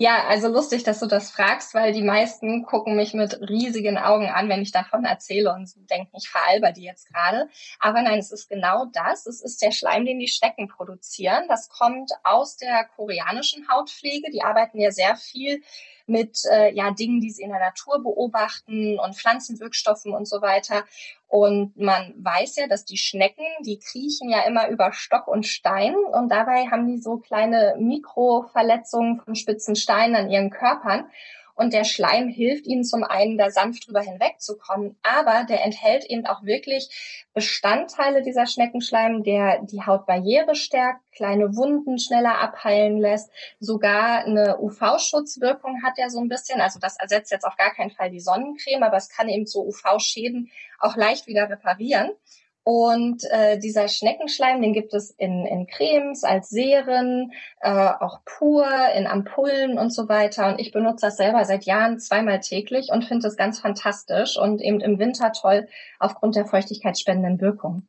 Ja, 0.01 0.27
also 0.27 0.47
lustig, 0.47 0.83
dass 0.83 1.01
du 1.01 1.07
das 1.07 1.29
fragst, 1.29 1.73
weil 1.73 1.91
die 1.91 2.03
meisten 2.03 2.63
gucken 2.63 2.95
mich 2.95 3.13
mit 3.13 3.37
riesigen 3.41 3.97
Augen 3.97 4.27
an, 4.27 4.47
wenn 4.47 4.61
ich 4.61 4.71
davon 4.71 5.03
erzähle 5.03 5.51
und 5.53 5.69
denken, 5.89 6.15
ich 6.15 6.29
veralber 6.29 6.71
die 6.71 6.83
jetzt 6.83 7.09
gerade. 7.09 7.49
Aber 7.81 8.01
nein, 8.01 8.17
es 8.17 8.31
ist 8.31 8.47
genau 8.47 8.85
das. 8.93 9.25
Es 9.25 9.41
ist 9.41 9.61
der 9.61 9.71
Schleim, 9.71 10.05
den 10.05 10.19
die 10.19 10.29
Schnecken 10.29 10.69
produzieren. 10.69 11.49
Das 11.49 11.67
kommt 11.67 12.13
aus 12.23 12.55
der 12.55 12.85
koreanischen 12.95 13.67
Hautpflege. 13.67 14.31
Die 14.31 14.41
arbeiten 14.41 14.79
ja 14.79 14.91
sehr 14.91 15.17
viel 15.17 15.61
mit 16.07 16.45
äh, 16.49 16.73
ja, 16.73 16.91
Dingen, 16.91 17.19
die 17.19 17.31
sie 17.31 17.43
in 17.43 17.51
der 17.51 17.59
Natur 17.59 18.01
beobachten 18.01 18.97
und 18.99 19.17
Pflanzenwirkstoffen 19.17 20.13
und 20.13 20.29
so 20.29 20.41
weiter. 20.41 20.85
Und 21.29 21.77
man 21.77 22.15
weiß 22.17 22.55
ja, 22.55 22.67
dass 22.67 22.85
die 22.85 22.97
Schnecken, 22.97 23.45
die 23.63 23.77
kriechen 23.77 24.29
ja 24.29 24.41
immer 24.47 24.67
über 24.69 24.91
Stock 24.93 25.27
und 25.27 25.45
Stein 25.45 25.95
und 25.95 26.29
dabei 26.29 26.65
haben 26.71 26.87
die 26.87 26.97
so 26.97 27.17
kleine 27.17 27.75
Mikroverletzungen 27.77 29.21
von 29.21 29.35
spitzen 29.35 29.75
Steinen 29.75 30.15
an 30.15 30.31
ihren 30.31 30.49
Körpern. 30.49 31.05
Und 31.59 31.73
der 31.73 31.83
Schleim 31.83 32.29
hilft 32.29 32.67
ihnen 32.67 32.85
zum 32.85 33.03
einen, 33.03 33.37
da 33.37 33.51
sanft 33.51 33.85
drüber 33.85 33.99
hinwegzukommen, 33.99 34.95
aber 35.03 35.43
der 35.43 35.61
enthält 35.65 36.05
eben 36.05 36.25
auch 36.25 36.43
wirklich 36.43 37.27
Bestandteile 37.33 38.21
dieser 38.21 38.47
Schneckenschleim, 38.47 39.23
der 39.23 39.61
die 39.63 39.81
Hautbarriere 39.85 40.55
stärkt, 40.55 41.01
kleine 41.11 41.57
Wunden 41.57 41.99
schneller 41.99 42.39
abheilen 42.39 42.97
lässt, 42.97 43.29
sogar 43.59 44.23
eine 44.23 44.57
UV-Schutzwirkung 44.61 45.83
hat 45.83 45.97
er 45.97 46.09
so 46.09 46.21
ein 46.21 46.29
bisschen. 46.29 46.61
Also 46.61 46.79
das 46.79 46.97
ersetzt 46.97 47.29
jetzt 47.29 47.43
auf 47.43 47.57
gar 47.57 47.73
keinen 47.73 47.91
Fall 47.91 48.09
die 48.09 48.21
Sonnencreme, 48.21 48.83
aber 48.83 48.95
es 48.95 49.09
kann 49.09 49.27
eben 49.27 49.45
so 49.45 49.65
UV-Schäden 49.65 50.49
auch 50.79 50.95
leicht 50.95 51.27
wieder 51.27 51.49
reparieren. 51.49 52.11
Und 52.71 53.23
äh, 53.31 53.57
dieser 53.57 53.87
Schneckenschleim, 53.87 54.61
den 54.61 54.73
gibt 54.73 54.93
es 54.93 55.09
in, 55.09 55.47
in 55.47 55.65
Cremes, 55.65 56.23
als 56.23 56.51
Seren, 56.51 57.31
äh, 57.61 57.71
auch 57.71 58.19
pur, 58.25 58.63
in 58.95 59.07
Ampullen 59.07 59.79
und 59.79 59.91
so 59.91 60.07
weiter. 60.07 60.49
Und 60.49 60.59
ich 60.59 60.71
benutze 60.71 61.07
das 61.07 61.17
selber 61.17 61.43
seit 61.45 61.65
Jahren 61.65 61.97
zweimal 61.97 62.41
täglich 62.41 62.89
und 62.91 63.05
finde 63.05 63.27
es 63.27 63.37
ganz 63.37 63.57
fantastisch 63.57 64.37
und 64.37 64.61
eben 64.61 64.81
im 64.81 64.99
Winter 64.99 65.31
toll 65.31 65.67
aufgrund 65.97 66.35
der 66.35 66.45
feuchtigkeitsspendenden 66.45 67.41
Wirkung. 67.41 67.87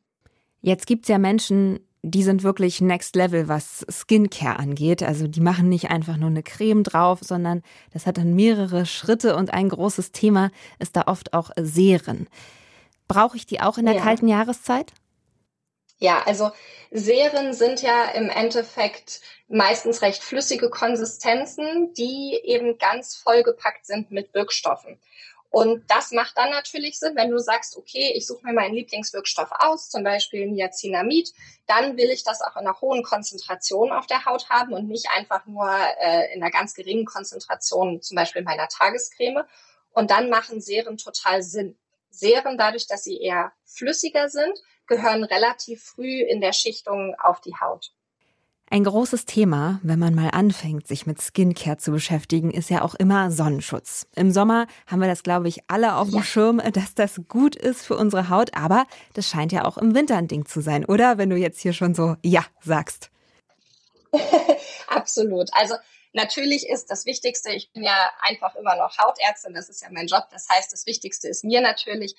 Jetzt 0.61 0.87
gibt's 0.87 1.09
ja 1.09 1.19
Menschen, 1.19 1.81
die 2.01 2.23
sind 2.23 2.41
wirklich 2.41 2.81
next 2.81 3.15
level, 3.15 3.47
was 3.47 3.85
Skincare 3.87 4.57
angeht. 4.57 5.03
Also 5.03 5.27
die 5.27 5.41
machen 5.41 5.69
nicht 5.69 5.91
einfach 5.91 6.17
nur 6.17 6.31
eine 6.31 6.41
Creme 6.41 6.81
drauf, 6.81 7.19
sondern 7.21 7.61
das 7.93 8.07
hat 8.07 8.17
dann 8.17 8.33
mehrere 8.33 8.87
Schritte 8.87 9.35
und 9.35 9.53
ein 9.53 9.69
großes 9.69 10.11
Thema 10.11 10.49
ist 10.79 10.95
da 10.95 11.03
oft 11.05 11.35
auch 11.35 11.51
Seren. 11.55 12.27
Brauche 13.13 13.37
ich 13.37 13.45
die 13.45 13.61
auch 13.61 13.77
in 13.77 13.85
der 13.85 13.95
ja. 13.95 14.01
kalten 14.01 14.27
Jahreszeit? 14.27 14.91
Ja, 15.97 16.23
also 16.25 16.51
Seren 16.89 17.53
sind 17.53 17.81
ja 17.83 18.05
im 18.05 18.29
Endeffekt 18.29 19.21
meistens 19.47 20.01
recht 20.01 20.23
flüssige 20.23 20.69
Konsistenzen, 20.69 21.93
die 21.93 22.39
eben 22.43 22.79
ganz 22.79 23.15
vollgepackt 23.15 23.85
sind 23.85 24.09
mit 24.09 24.33
Wirkstoffen. 24.33 24.99
Und 25.51 25.83
das 25.91 26.11
macht 26.11 26.37
dann 26.37 26.49
natürlich 26.49 26.97
Sinn, 26.97 27.15
wenn 27.17 27.29
du 27.29 27.37
sagst, 27.37 27.75
okay, 27.75 28.13
ich 28.15 28.25
suche 28.25 28.45
mir 28.45 28.53
meinen 28.53 28.73
Lieblingswirkstoff 28.73 29.49
aus, 29.59 29.89
zum 29.89 30.01
Beispiel 30.03 30.47
Niacinamid, 30.47 31.33
dann 31.67 31.97
will 31.97 32.09
ich 32.09 32.23
das 32.23 32.41
auch 32.41 32.55
in 32.55 32.65
einer 32.65 32.79
hohen 32.79 33.03
Konzentration 33.03 33.91
auf 33.91 34.07
der 34.07 34.23
Haut 34.25 34.49
haben 34.49 34.71
und 34.71 34.87
nicht 34.87 35.07
einfach 35.13 35.45
nur 35.45 35.69
äh, 35.99 36.33
in 36.33 36.41
einer 36.41 36.51
ganz 36.51 36.73
geringen 36.73 37.05
Konzentration, 37.05 38.01
zum 38.01 38.15
Beispiel 38.15 38.43
meiner 38.43 38.69
Tagescreme. 38.69 39.43
Und 39.91 40.09
dann 40.09 40.29
machen 40.29 40.61
Seren 40.61 40.95
total 40.95 41.43
Sinn. 41.43 41.77
Seren, 42.11 42.57
dadurch, 42.57 42.87
dass 42.87 43.03
sie 43.03 43.19
eher 43.19 43.51
flüssiger 43.65 44.29
sind, 44.29 44.61
gehören 44.87 45.23
relativ 45.23 45.83
früh 45.83 46.21
in 46.21 46.41
der 46.41 46.53
Schichtung 46.53 47.15
auf 47.19 47.41
die 47.41 47.55
Haut. 47.55 47.91
Ein 48.73 48.85
großes 48.85 49.25
Thema, 49.25 49.81
wenn 49.83 49.99
man 49.99 50.15
mal 50.15 50.29
anfängt, 50.29 50.87
sich 50.87 51.05
mit 51.05 51.21
Skincare 51.21 51.75
zu 51.75 51.91
beschäftigen, 51.91 52.51
ist 52.51 52.69
ja 52.69 52.83
auch 52.83 52.95
immer 52.95 53.29
Sonnenschutz. 53.29 54.07
Im 54.15 54.31
Sommer 54.31 54.65
haben 54.87 55.01
wir 55.01 55.09
das, 55.09 55.23
glaube 55.23 55.49
ich, 55.49 55.59
alle 55.67 55.97
auf 55.97 56.07
ja. 56.07 56.19
dem 56.19 56.23
Schirm, 56.23 56.61
dass 56.71 56.95
das 56.95 57.19
gut 57.27 57.57
ist 57.57 57.85
für 57.85 57.97
unsere 57.97 58.29
Haut, 58.29 58.55
aber 58.55 58.85
das 59.13 59.27
scheint 59.27 59.51
ja 59.51 59.65
auch 59.65 59.77
im 59.77 59.93
Winter 59.93 60.15
ein 60.15 60.29
Ding 60.29 60.45
zu 60.45 60.61
sein, 60.61 60.85
oder? 60.85 61.17
Wenn 61.17 61.29
du 61.29 61.35
jetzt 61.35 61.59
hier 61.59 61.73
schon 61.73 61.93
so 61.93 62.15
Ja 62.23 62.45
sagst. 62.61 63.11
Absolut. 64.87 65.49
Also 65.51 65.75
Natürlich 66.13 66.67
ist 66.67 66.91
das 66.91 67.05
Wichtigste, 67.05 67.51
ich 67.51 67.71
bin 67.71 67.83
ja 67.83 68.11
einfach 68.21 68.55
immer 68.55 68.75
noch 68.75 68.97
Hautärztin, 68.97 69.53
das 69.53 69.69
ist 69.69 69.81
ja 69.81 69.87
mein 69.91 70.07
Job. 70.07 70.27
Das 70.31 70.49
heißt, 70.49 70.71
das 70.73 70.85
Wichtigste 70.85 71.27
ist 71.27 71.43
mir 71.43 71.61
natürlich, 71.61 72.15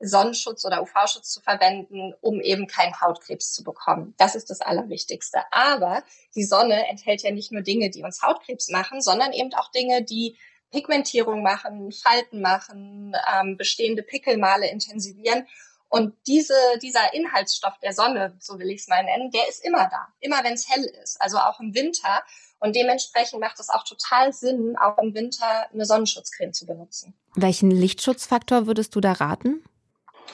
Sonnenschutz 0.00 0.64
oder 0.64 0.82
UV-Schutz 0.82 1.30
zu 1.30 1.40
verwenden, 1.40 2.14
um 2.22 2.40
eben 2.40 2.66
keinen 2.66 2.98
Hautkrebs 3.00 3.52
zu 3.52 3.62
bekommen. 3.62 4.14
Das 4.16 4.34
ist 4.34 4.48
das 4.48 4.62
Allerwichtigste. 4.62 5.40
Aber 5.50 6.02
die 6.34 6.44
Sonne 6.44 6.88
enthält 6.88 7.22
ja 7.22 7.30
nicht 7.30 7.52
nur 7.52 7.60
Dinge, 7.60 7.90
die 7.90 8.02
uns 8.02 8.22
Hautkrebs 8.22 8.70
machen, 8.70 9.02
sondern 9.02 9.32
eben 9.32 9.52
auch 9.54 9.70
Dinge, 9.70 10.02
die 10.02 10.38
Pigmentierung 10.70 11.42
machen, 11.42 11.92
Falten 11.92 12.40
machen, 12.40 13.14
ähm, 13.34 13.56
bestehende 13.56 14.02
Pickelmale 14.02 14.70
intensivieren. 14.70 15.46
Und 15.88 16.14
diese, 16.26 16.54
dieser 16.80 17.12
Inhaltsstoff 17.12 17.78
der 17.80 17.92
Sonne, 17.92 18.36
so 18.38 18.58
will 18.58 18.70
ich 18.70 18.80
es 18.80 18.88
mal 18.88 19.04
nennen, 19.04 19.30
der 19.32 19.48
ist 19.48 19.64
immer 19.64 19.88
da, 19.90 20.08
immer 20.20 20.42
wenn 20.44 20.54
es 20.54 20.68
hell 20.70 20.84
ist, 21.02 21.20
also 21.20 21.38
auch 21.38 21.60
im 21.60 21.74
Winter. 21.74 22.22
Und 22.60 22.76
dementsprechend 22.76 23.40
macht 23.40 23.58
es 23.58 23.70
auch 23.70 23.84
total 23.84 24.32
Sinn, 24.32 24.76
auch 24.76 24.98
im 24.98 25.14
Winter 25.14 25.66
eine 25.72 25.86
Sonnenschutzcreme 25.86 26.52
zu 26.52 26.66
benutzen. 26.66 27.14
Welchen 27.34 27.70
Lichtschutzfaktor 27.70 28.66
würdest 28.66 28.94
du 28.94 29.00
da 29.00 29.12
raten? 29.12 29.64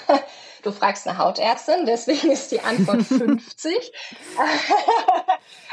Du 0.63 0.73
fragst 0.73 1.07
eine 1.07 1.17
Hautärztin, 1.17 1.87
deswegen 1.87 2.33
ist 2.33 2.51
die 2.51 2.59
Antwort 2.61 3.03
50. 3.05 3.73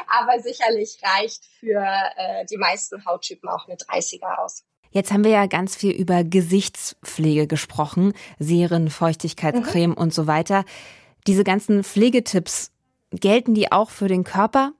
Aber 0.08 0.40
sicherlich 0.40 1.00
reicht 1.02 1.46
für 1.60 1.84
äh, 2.16 2.46
die 2.46 2.58
meisten 2.58 3.04
Hauttypen 3.04 3.50
auch 3.50 3.68
eine 3.68 3.76
30er 3.76 4.38
aus. 4.38 4.64
Jetzt 4.92 5.12
haben 5.12 5.24
wir 5.24 5.32
ja 5.32 5.48
ganz 5.48 5.76
viel 5.76 5.94
über 5.94 6.24
Gesichtspflege 6.24 7.48
gesprochen, 7.48 8.14
Serien, 8.38 8.92
Feuchtigkeitscreme 8.92 9.92
mhm. 9.92 9.98
und 9.98 10.14
so 10.14 10.28
weiter. 10.28 10.64
Diese 11.26 11.44
ganzen 11.44 11.84
Pflegetipps, 11.84 12.70
gelten 13.10 13.56
die 13.56 13.72
auch 13.72 13.90
für 13.90 14.08
den 14.08 14.24
Körper? 14.24 14.74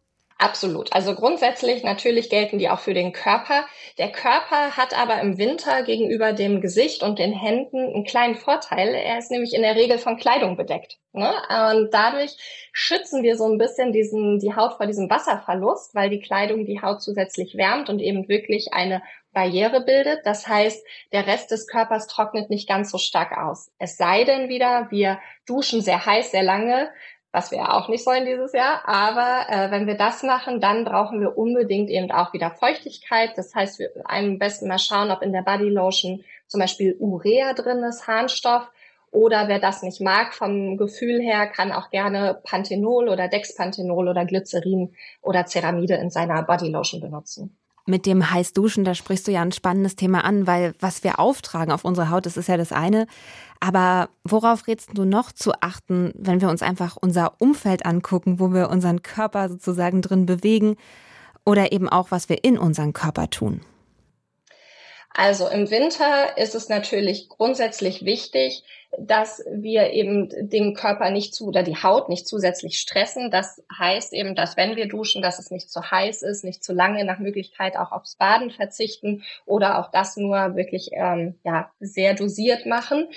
Absolut. 0.44 0.92
Also 0.92 1.16
grundsätzlich 1.16 1.84
natürlich 1.84 2.30
gelten 2.30 2.60
die 2.60 2.70
auch 2.70 2.80
für 2.80 2.94
den 2.94 3.14
Körper. 3.14 3.66
Der 3.98 4.12
Körper 4.12 4.76
hat 4.76 4.94
aber 4.94 5.22
im 5.22 5.38
Winter 5.38 5.84
gegenüber 5.84 6.34
dem 6.34 6.60
Gesicht 6.60 7.02
und 7.02 7.18
den 7.18 7.32
Händen 7.32 7.78
einen 7.78 8.04
kleinen 8.04 8.36
Vorteil. 8.36 8.90
Er 8.90 9.20
ist 9.20 9.32
nämlich 9.32 9.54
in 9.54 9.62
der 9.62 9.78
Regel 9.78 9.98
von 10.00 10.18
Kleidung 10.18 10.58
bedeckt. 10.58 10.98
Ne? 11.14 11.32
Und 11.72 11.94
dadurch 11.94 12.36
schützen 12.74 13.24
wir 13.24 13.38
so 13.38 13.46
ein 13.46 13.58
bisschen 13.58 13.94
diesen, 13.94 14.40
die 14.40 14.54
Haut 14.54 14.74
vor 14.74 14.86
diesem 14.86 15.10
Wasserverlust, 15.10 15.96
weil 15.96 16.10
die 16.10 16.20
Kleidung 16.20 16.66
die 16.66 16.82
Haut 16.82 17.02
zusätzlich 17.02 17.56
wärmt 17.56 17.90
und 17.90 18.00
eben 18.00 18.28
wirklich 18.28 18.74
eine 18.74 19.02
Barriere 19.32 19.82
bildet. 19.82 20.26
Das 20.26 20.48
heißt, 20.48 20.86
der 21.14 21.26
Rest 21.26 21.52
des 21.52 21.68
Körpers 21.68 22.08
trocknet 22.08 22.50
nicht 22.50 22.68
ganz 22.68 22.92
so 22.92 22.98
stark 22.98 23.38
aus. 23.38 23.72
Es 23.80 23.96
sei 23.96 24.26
denn 24.26 24.50
wieder, 24.50 24.88
wir 24.92 25.20
duschen 25.46 25.82
sehr 25.82 26.06
heiß, 26.06 26.32
sehr 26.32 26.44
lange, 26.44 26.92
was 27.34 27.50
wir 27.50 27.58
ja 27.58 27.74
auch 27.74 27.90
nicht 27.90 28.04
sollen 28.04 28.26
dieses 28.26 28.54
Jahr. 28.54 28.88
Aber 28.88 29.48
äh, 29.50 29.72
wenn 29.72 29.88
wir 29.88 29.98
das 29.98 30.22
machen, 30.22 30.62
dann 30.62 30.86
brauchen 30.86 31.20
wir 31.20 31.36
unbedingt 31.36 31.90
eben 31.90 32.12
auch 32.12 32.32
wieder 32.32 32.52
Feuchtigkeit. 32.52 33.32
Das 33.36 33.54
heißt, 33.56 33.80
wir 33.80 33.90
am 34.06 34.38
besten 34.38 34.68
mal 34.68 34.78
schauen, 34.78 35.10
ob 35.12 35.24
in 35.24 35.34
der 35.34 35.42
Body 35.42 35.68
Lotion 35.68 36.24
zum 36.48 36.62
Beispiel 36.62 36.96
Urea 37.00 37.54
drin 37.54 37.84
ist, 37.84 38.08
Harnstoff. 38.08 38.70
Oder 39.10 39.48
wer 39.48 39.60
das 39.60 39.82
nicht 39.82 40.00
mag 40.00 40.34
vom 40.34 40.78
Gefühl 40.78 41.22
her, 41.22 41.48
kann 41.48 41.72
auch 41.72 41.90
gerne 41.90 42.40
Panthenol 42.44 43.10
oder 43.10 43.28
Dexpanthenol 43.28 44.08
oder 44.08 44.26
Glycerin 44.26 44.96
oder 45.22 45.46
Ceramide 45.46 45.96
in 45.96 46.12
seiner 46.12 46.44
Body 46.44 46.70
Lotion 46.70 47.02
benutzen. 47.02 47.58
Mit 47.86 48.06
dem 48.06 48.32
Heißduschen, 48.32 48.86
da 48.86 48.96
sprichst 48.96 49.28
du 49.28 49.32
ja 49.32 49.42
ein 49.42 49.52
spannendes 49.52 49.98
Thema 49.98 50.24
an, 50.24 50.48
weil 50.48 50.74
was 50.80 51.04
wir 51.04 51.20
auftragen 51.20 51.74
auf 51.74 51.84
unsere 51.84 52.10
Haut, 52.10 52.26
das 52.26 52.38
ist 52.38 52.48
ja 52.48 52.56
das 52.56 52.72
eine. 52.72 53.08
Aber 53.60 54.10
worauf 54.24 54.68
rätst 54.68 54.92
du 54.94 55.04
noch 55.04 55.32
zu 55.32 55.52
achten, 55.62 56.14
wenn 56.16 56.40
wir 56.40 56.50
uns 56.50 56.62
einfach 56.62 56.98
unser 57.00 57.42
Umfeld 57.42 57.86
angucken, 57.86 58.40
wo 58.40 58.54
wir 58.54 58.70
unseren 58.70 59.02
Körper 59.02 59.50
sozusagen 59.50 60.02
drin 60.02 60.26
bewegen 60.26 60.78
oder 61.46 61.74
eben 61.74 61.90
auch, 61.90 62.12
was 62.12 62.30
wir 62.30 62.44
in 62.44 62.58
unseren 62.58 62.94
Körper 62.94 63.30
tun? 63.30 63.62
Also 65.14 65.48
im 65.48 65.70
Winter 65.70 66.38
ist 66.38 66.56
es 66.56 66.70
natürlich 66.70 67.30
grundsätzlich 67.30 68.04
wichtig, 68.04 68.64
dass 68.98 69.44
wir 69.52 69.92
eben 69.92 70.30
den 70.50 70.74
Körper 70.74 71.12
nicht 71.12 71.34
zu 71.34 71.48
oder 71.48 71.64
die 71.64 71.78
Haut 71.78 72.10
nicht 72.10 72.28
zusätzlich 72.28 72.80
stressen. 72.80 73.32
Das 73.32 73.64
heißt 73.78 74.14
eben, 74.14 74.36
dass 74.36 74.58
wenn 74.58 74.76
wir 74.76 74.88
duschen, 74.88 75.22
dass 75.22 75.40
es 75.40 75.52
nicht 75.52 75.70
zu 75.70 75.92
heiß 75.92 76.24
ist, 76.24 76.44
nicht 76.44 76.64
zu 76.64 76.74
lange, 76.74 77.06
nach 77.06 77.20
Möglichkeit 77.20 77.76
auch 77.78 77.92
aufs 77.92 78.16
Baden 78.16 78.52
verzichten 78.52 79.24
oder 79.46 79.80
auch 79.80 79.92
das 79.92 80.18
nur 80.18 80.56
wirklich 80.56 80.90
ähm, 80.94 81.36
ja 81.44 81.72
sehr 81.80 82.14
dosiert 82.14 82.66
machen. 82.66 83.08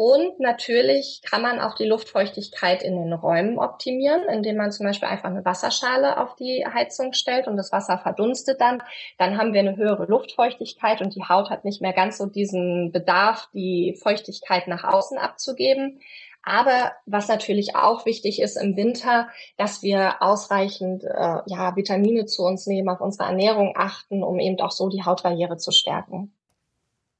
Und 0.00 0.38
natürlich 0.38 1.22
kann 1.28 1.42
man 1.42 1.58
auch 1.58 1.74
die 1.74 1.84
Luftfeuchtigkeit 1.84 2.84
in 2.84 2.94
den 2.94 3.12
Räumen 3.12 3.58
optimieren, 3.58 4.28
indem 4.32 4.54
man 4.56 4.70
zum 4.70 4.86
Beispiel 4.86 5.08
einfach 5.08 5.28
eine 5.28 5.44
Wasserschale 5.44 6.22
auf 6.22 6.36
die 6.36 6.64
Heizung 6.64 7.14
stellt 7.14 7.48
und 7.48 7.56
das 7.56 7.72
Wasser 7.72 7.98
verdunstet 7.98 8.60
dann. 8.60 8.80
Dann 9.18 9.36
haben 9.36 9.52
wir 9.52 9.58
eine 9.58 9.76
höhere 9.76 10.04
Luftfeuchtigkeit 10.04 11.00
und 11.00 11.16
die 11.16 11.24
Haut 11.24 11.50
hat 11.50 11.64
nicht 11.64 11.82
mehr 11.82 11.92
ganz 11.92 12.16
so 12.16 12.26
diesen 12.26 12.92
Bedarf, 12.92 13.48
die 13.52 13.98
Feuchtigkeit 14.00 14.68
nach 14.68 14.84
außen 14.84 15.18
abzugeben. 15.18 15.98
Aber 16.44 16.92
was 17.04 17.26
natürlich 17.26 17.74
auch 17.74 18.06
wichtig 18.06 18.40
ist 18.40 18.54
im 18.54 18.76
Winter, 18.76 19.26
dass 19.56 19.82
wir 19.82 20.22
ausreichend 20.22 21.02
äh, 21.02 21.40
ja, 21.46 21.74
Vitamine 21.74 22.26
zu 22.26 22.44
uns 22.44 22.68
nehmen, 22.68 22.88
auf 22.88 23.00
unsere 23.00 23.28
Ernährung 23.28 23.74
achten, 23.76 24.22
um 24.22 24.38
eben 24.38 24.60
auch 24.60 24.70
so 24.70 24.88
die 24.88 25.02
Hautbarriere 25.02 25.56
zu 25.56 25.72
stärken. 25.72 26.37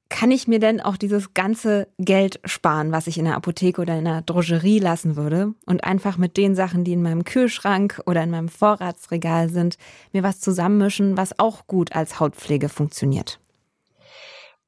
Kann 0.09 0.31
ich 0.31 0.47
mir 0.47 0.59
denn 0.59 0.81
auch 0.81 0.97
dieses 0.97 1.35
ganze 1.35 1.87
Geld 1.99 2.39
sparen, 2.43 2.91
was 2.91 3.05
ich 3.05 3.19
in 3.19 3.25
der 3.25 3.35
Apotheke 3.35 3.81
oder 3.81 3.95
in 3.97 4.05
der 4.05 4.23
Drogerie 4.23 4.79
lassen 4.79 5.15
würde 5.15 5.53
und 5.67 5.83
einfach 5.83 6.17
mit 6.17 6.35
den 6.35 6.55
Sachen, 6.55 6.83
die 6.83 6.93
in 6.93 7.03
meinem 7.03 7.23
Kühlschrank 7.23 8.01
oder 8.07 8.23
in 8.23 8.31
meinem 8.31 8.49
Vorratsregal 8.49 9.49
sind, 9.49 9.77
mir 10.11 10.23
was 10.23 10.39
zusammenmischen, 10.41 11.15
was 11.15 11.37
auch 11.37 11.67
gut 11.67 11.95
als 11.95 12.19
Hautpflege 12.19 12.69
funktioniert? 12.69 13.39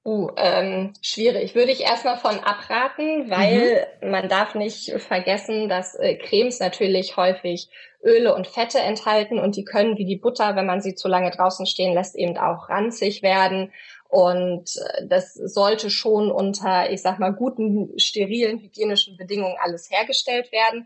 Uh, 0.04 0.30
ähm, 0.36 0.94
schwierig. 1.02 1.54
Würde 1.54 1.72
ich 1.72 1.82
erstmal 1.82 2.18
von 2.18 2.40
abraten, 2.40 3.30
weil 3.30 3.86
mhm. 4.02 4.10
man 4.10 4.30
darf 4.30 4.56
nicht 4.56 4.92
vergessen, 5.00 5.70
dass 5.70 5.94
äh, 5.94 6.16
Cremes 6.16 6.60
natürlich 6.60 7.18
häufig 7.18 7.70
Öle 8.04 8.34
und 8.34 8.48
Fette 8.48 8.80
enthalten 8.80 9.38
und 9.38 9.56
die 9.56 9.64
können 9.64 10.00
wie 10.00 10.06
die 10.06 10.16
Butter, 10.16 10.56
wenn 10.56 10.66
man 10.66 10.82
sie 10.82 10.96
zu 10.96 11.08
lange 11.08 11.30
draußen 11.30 11.68
stehen 11.68 11.94
lässt, 11.94 12.16
eben 12.16 12.36
auch 12.38 12.70
ranzig 12.70 13.22
werden. 13.22 13.72
Und 14.12 14.76
äh, 14.76 15.08
das 15.08 15.34
sollte 15.34 15.90
schon 15.90 16.32
unter, 16.32 16.92
ich 16.92 17.02
sag 17.02 17.18
mal, 17.18 17.32
guten, 17.32 17.98
sterilen, 17.98 18.60
hygienischen 18.60 19.16
Bedingungen 19.16 19.56
alles 19.64 19.90
hergestellt 19.90 20.52
werden. 20.52 20.86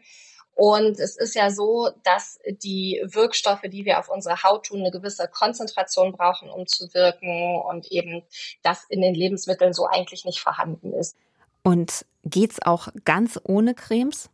Und 0.54 1.00
es 1.00 1.18
ist 1.18 1.34
ja 1.34 1.50
so, 1.50 1.90
dass 2.04 2.40
die 2.64 3.02
Wirkstoffe, 3.04 3.64
die 3.64 3.84
wir 3.84 3.98
auf 3.98 4.10
unsere 4.10 4.44
Haut 4.44 4.68
tun, 4.68 4.82
eine 4.82 4.92
gewisse 4.92 5.28
Konzentration 5.28 6.14
brauchen, 6.14 6.52
um 6.52 6.68
zu 6.68 6.94
wirken 6.94 7.60
und 7.68 7.92
eben 7.92 8.22
das 8.62 8.86
in 8.90 9.02
den 9.02 9.16
Lebensmitteln 9.16 9.74
so 9.74 9.88
eigentlich 9.88 10.24
nicht 10.24 10.40
vorhanden 10.40 10.94
ist. 10.94 11.18
Und 11.64 12.06
geht's 12.24 12.62
auch 12.62 12.90
ganz 13.06 13.40
ohne 13.44 13.74
Cremes? 13.74 14.30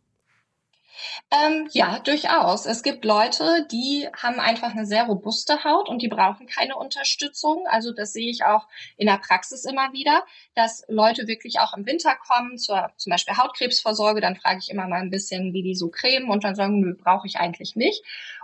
Ähm, 1.30 1.68
ja, 1.72 1.98
durchaus. 2.00 2.66
Es 2.66 2.82
gibt 2.82 3.04
Leute, 3.04 3.66
die 3.70 4.08
haben 4.20 4.38
einfach 4.38 4.72
eine 4.72 4.86
sehr 4.86 5.04
robuste 5.04 5.64
Haut 5.64 5.88
und 5.88 6.02
die 6.02 6.08
brauchen 6.08 6.46
keine 6.46 6.76
Unterstützung. 6.76 7.64
Also 7.68 7.92
das 7.92 8.12
sehe 8.12 8.30
ich 8.30 8.44
auch 8.44 8.68
in 8.96 9.06
der 9.06 9.18
Praxis 9.18 9.64
immer 9.64 9.92
wieder, 9.92 10.24
dass 10.54 10.84
Leute 10.88 11.26
wirklich 11.26 11.60
auch 11.60 11.76
im 11.76 11.86
Winter 11.86 12.14
kommen 12.16 12.58
zur 12.58 12.90
zum 12.96 13.10
Beispiel 13.10 13.36
Hautkrebsvorsorge. 13.36 14.20
Dann 14.20 14.36
frage 14.36 14.60
ich 14.62 14.70
immer 14.70 14.88
mal 14.88 15.00
ein 15.00 15.10
bisschen, 15.10 15.52
wie 15.52 15.62
die 15.62 15.74
so 15.74 15.88
cremen 15.88 16.30
und 16.30 16.44
dann 16.44 16.54
sagen, 16.54 16.80
nö, 16.80 16.94
brauche 16.94 17.26
ich 17.26 17.36
eigentlich 17.36 17.76
nicht. 17.76 18.02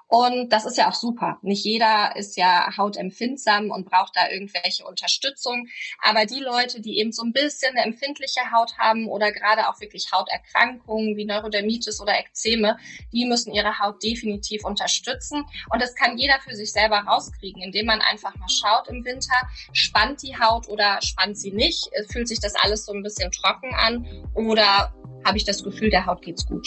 Und 0.08 0.54
das 0.54 0.64
ist 0.64 0.78
ja 0.78 0.88
auch 0.88 0.94
super. 0.94 1.38
Nicht 1.42 1.64
jeder 1.64 2.16
ist 2.16 2.38
ja 2.38 2.76
hautempfindsam 2.76 3.70
und 3.70 3.84
braucht 3.84 4.16
da 4.16 4.30
irgendwelche 4.30 4.86
Unterstützung. 4.86 5.68
Aber 6.02 6.24
die 6.24 6.40
Leute, 6.40 6.80
die 6.80 6.98
eben 6.98 7.12
so 7.12 7.22
ein 7.22 7.32
bisschen 7.32 7.76
eine 7.76 7.84
empfindliche 7.84 8.50
Haut 8.50 8.78
haben 8.78 9.06
oder 9.08 9.30
gerade 9.32 9.68
auch 9.68 9.80
wirklich 9.80 10.10
Hauterkrankungen 10.10 11.16
wie 11.16 11.26
Neurodermitis 11.26 12.00
oder 12.00 12.18
Ekzeme, 12.18 12.78
die 13.12 13.26
müssen 13.26 13.52
ihre 13.52 13.78
Haut 13.78 14.02
definitiv 14.02 14.64
unterstützen. 14.64 15.44
Und 15.70 15.82
das 15.82 15.94
kann 15.94 16.16
jeder 16.16 16.40
für 16.40 16.56
sich 16.56 16.72
selber 16.72 17.00
rauskriegen, 17.00 17.60
indem 17.60 17.84
man 17.86 18.00
einfach 18.00 18.34
mal 18.36 18.48
schaut 18.48 18.88
im 18.88 19.04
Winter, 19.04 19.34
spannt 19.72 20.22
die 20.22 20.38
Haut 20.38 20.68
oder 20.68 21.00
spannt 21.02 21.38
sie 21.38 21.52
nicht? 21.52 21.90
Fühlt 22.10 22.28
sich 22.28 22.40
das 22.40 22.54
alles 22.54 22.86
so 22.86 22.92
ein 22.92 23.02
bisschen 23.02 23.30
trocken 23.30 23.74
an 23.74 24.06
oder 24.34 24.94
habe 25.26 25.36
ich 25.36 25.44
das 25.44 25.62
Gefühl, 25.62 25.90
der 25.90 26.06
Haut 26.06 26.22
geht's 26.22 26.46
gut? 26.46 26.66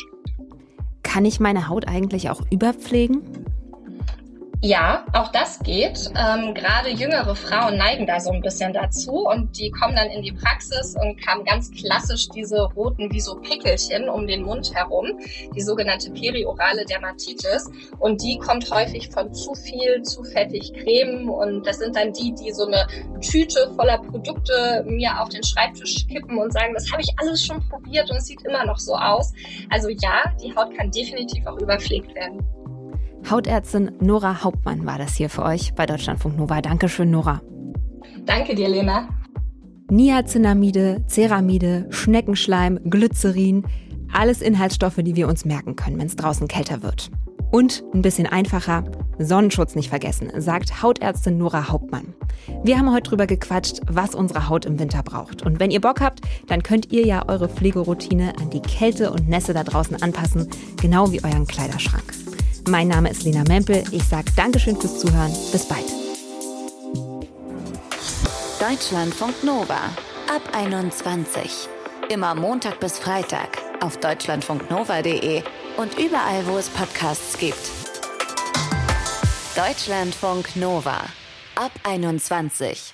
Kann 1.11 1.25
ich 1.25 1.41
meine 1.41 1.67
Haut 1.67 1.89
eigentlich 1.89 2.29
auch 2.29 2.39
überpflegen? 2.51 3.21
Ja, 4.63 5.05
auch 5.13 5.29
das 5.29 5.57
geht. 5.61 6.11
Ähm, 6.15 6.53
Gerade 6.53 6.89
jüngere 6.89 7.35
Frauen 7.35 7.77
neigen 7.77 8.05
da 8.05 8.19
so 8.19 8.29
ein 8.29 8.41
bisschen 8.41 8.73
dazu 8.73 9.27
und 9.27 9.57
die 9.57 9.71
kommen 9.71 9.95
dann 9.95 10.11
in 10.11 10.21
die 10.21 10.33
Praxis 10.33 10.95
und 11.01 11.25
haben 11.25 11.43
ganz 11.45 11.71
klassisch 11.71 12.29
diese 12.29 12.61
roten 12.75 13.11
wie 13.11 13.21
so 13.21 13.37
Pickelchen 13.37 14.07
um 14.07 14.27
den 14.27 14.43
Mund 14.43 14.71
herum, 14.75 15.17
die 15.55 15.61
sogenannte 15.61 16.11
periorale 16.11 16.85
Dermatitis. 16.85 17.71
Und 17.97 18.21
die 18.21 18.37
kommt 18.37 18.69
häufig 18.69 19.09
von 19.09 19.33
zu 19.33 19.55
viel, 19.55 20.03
zu 20.03 20.23
fettig 20.23 20.73
Creme 20.73 21.27
und 21.27 21.65
das 21.65 21.79
sind 21.79 21.95
dann 21.95 22.13
die, 22.13 22.31
die 22.35 22.51
so 22.51 22.67
eine 22.67 22.85
Tüte 23.19 23.73
voller 23.75 23.97
Produkte 23.97 24.85
mir 24.85 25.19
auf 25.19 25.29
den 25.29 25.43
Schreibtisch 25.43 26.05
kippen 26.07 26.37
und 26.37 26.53
sagen, 26.53 26.75
das 26.75 26.91
habe 26.91 27.01
ich 27.01 27.09
alles 27.17 27.43
schon 27.43 27.67
probiert 27.67 28.11
und 28.11 28.17
es 28.17 28.25
sieht 28.25 28.45
immer 28.45 28.63
noch 28.63 28.77
so 28.77 28.93
aus. 28.93 29.33
Also 29.71 29.89
ja, 29.89 30.31
die 30.39 30.55
Haut 30.55 30.77
kann 30.77 30.91
definitiv 30.91 31.47
auch 31.47 31.57
überpflegt 31.57 32.13
werden. 32.13 32.45
Hautärztin 33.29 33.91
Nora 33.99 34.43
Hauptmann 34.43 34.85
war 34.85 34.97
das 34.97 35.15
hier 35.15 35.29
für 35.29 35.43
euch 35.43 35.73
bei 35.73 35.85
Deutschlandfunk 35.85 36.37
Nova. 36.37 36.61
Dankeschön, 36.61 37.11
Nora. 37.11 37.41
Danke 38.25 38.55
dir, 38.55 38.67
Lena. 38.67 39.07
Niacinamide, 39.89 41.03
Ceramide, 41.07 41.87
Schneckenschleim, 41.89 42.79
Glycerin, 42.89 43.65
alles 44.13 44.41
Inhaltsstoffe, 44.41 44.99
die 45.01 45.15
wir 45.15 45.27
uns 45.27 45.45
merken 45.45 45.75
können, 45.75 45.99
wenn 45.99 46.07
es 46.07 46.15
draußen 46.15 46.47
kälter 46.47 46.81
wird. 46.81 47.11
Und 47.51 47.83
ein 47.93 48.01
bisschen 48.01 48.27
einfacher, 48.27 48.85
Sonnenschutz 49.19 49.75
nicht 49.75 49.89
vergessen, 49.89 50.31
sagt 50.37 50.81
Hautärztin 50.81 51.37
Nora 51.37 51.67
Hauptmann. 51.67 52.13
Wir 52.63 52.77
haben 52.77 52.93
heute 52.93 53.09
drüber 53.09 53.27
gequatscht, 53.27 53.81
was 53.87 54.15
unsere 54.15 54.47
Haut 54.47 54.65
im 54.65 54.79
Winter 54.79 55.03
braucht. 55.03 55.45
Und 55.45 55.59
wenn 55.59 55.71
ihr 55.71 55.81
Bock 55.81 55.99
habt, 55.99 56.21
dann 56.47 56.63
könnt 56.63 56.93
ihr 56.93 57.05
ja 57.05 57.27
eure 57.27 57.49
Pflegeroutine 57.49 58.33
an 58.39 58.49
die 58.49 58.61
Kälte 58.61 59.11
und 59.11 59.27
Nässe 59.27 59.53
da 59.53 59.65
draußen 59.65 60.01
anpassen, 60.01 60.47
genau 60.81 61.11
wie 61.11 61.23
euren 61.23 61.45
Kleiderschrank. 61.45 62.20
Mein 62.71 62.87
Name 62.87 63.09
ist 63.09 63.23
Lena 63.23 63.43
Mempel. 63.49 63.83
Ich 63.91 64.03
sage 64.05 64.31
Dankeschön 64.33 64.79
fürs 64.79 64.97
Zuhören. 64.97 65.33
Bis 65.51 65.67
bald. 65.67 65.83
Deutschlandfunk 68.61 69.43
Nova 69.43 69.89
ab 70.33 70.41
21. 70.53 71.67
Immer 72.07 72.33
Montag 72.33 72.79
bis 72.79 72.97
Freitag 72.97 73.57
auf 73.81 73.97
deutschlandfunknova.de 73.97 75.43
und 75.75 75.99
überall, 75.99 76.47
wo 76.47 76.57
es 76.57 76.69
Podcasts 76.69 77.37
gibt. 77.37 77.59
Deutschlandfunk 79.57 80.55
Nova 80.55 81.01
ab 81.57 81.71
21. 81.83 82.93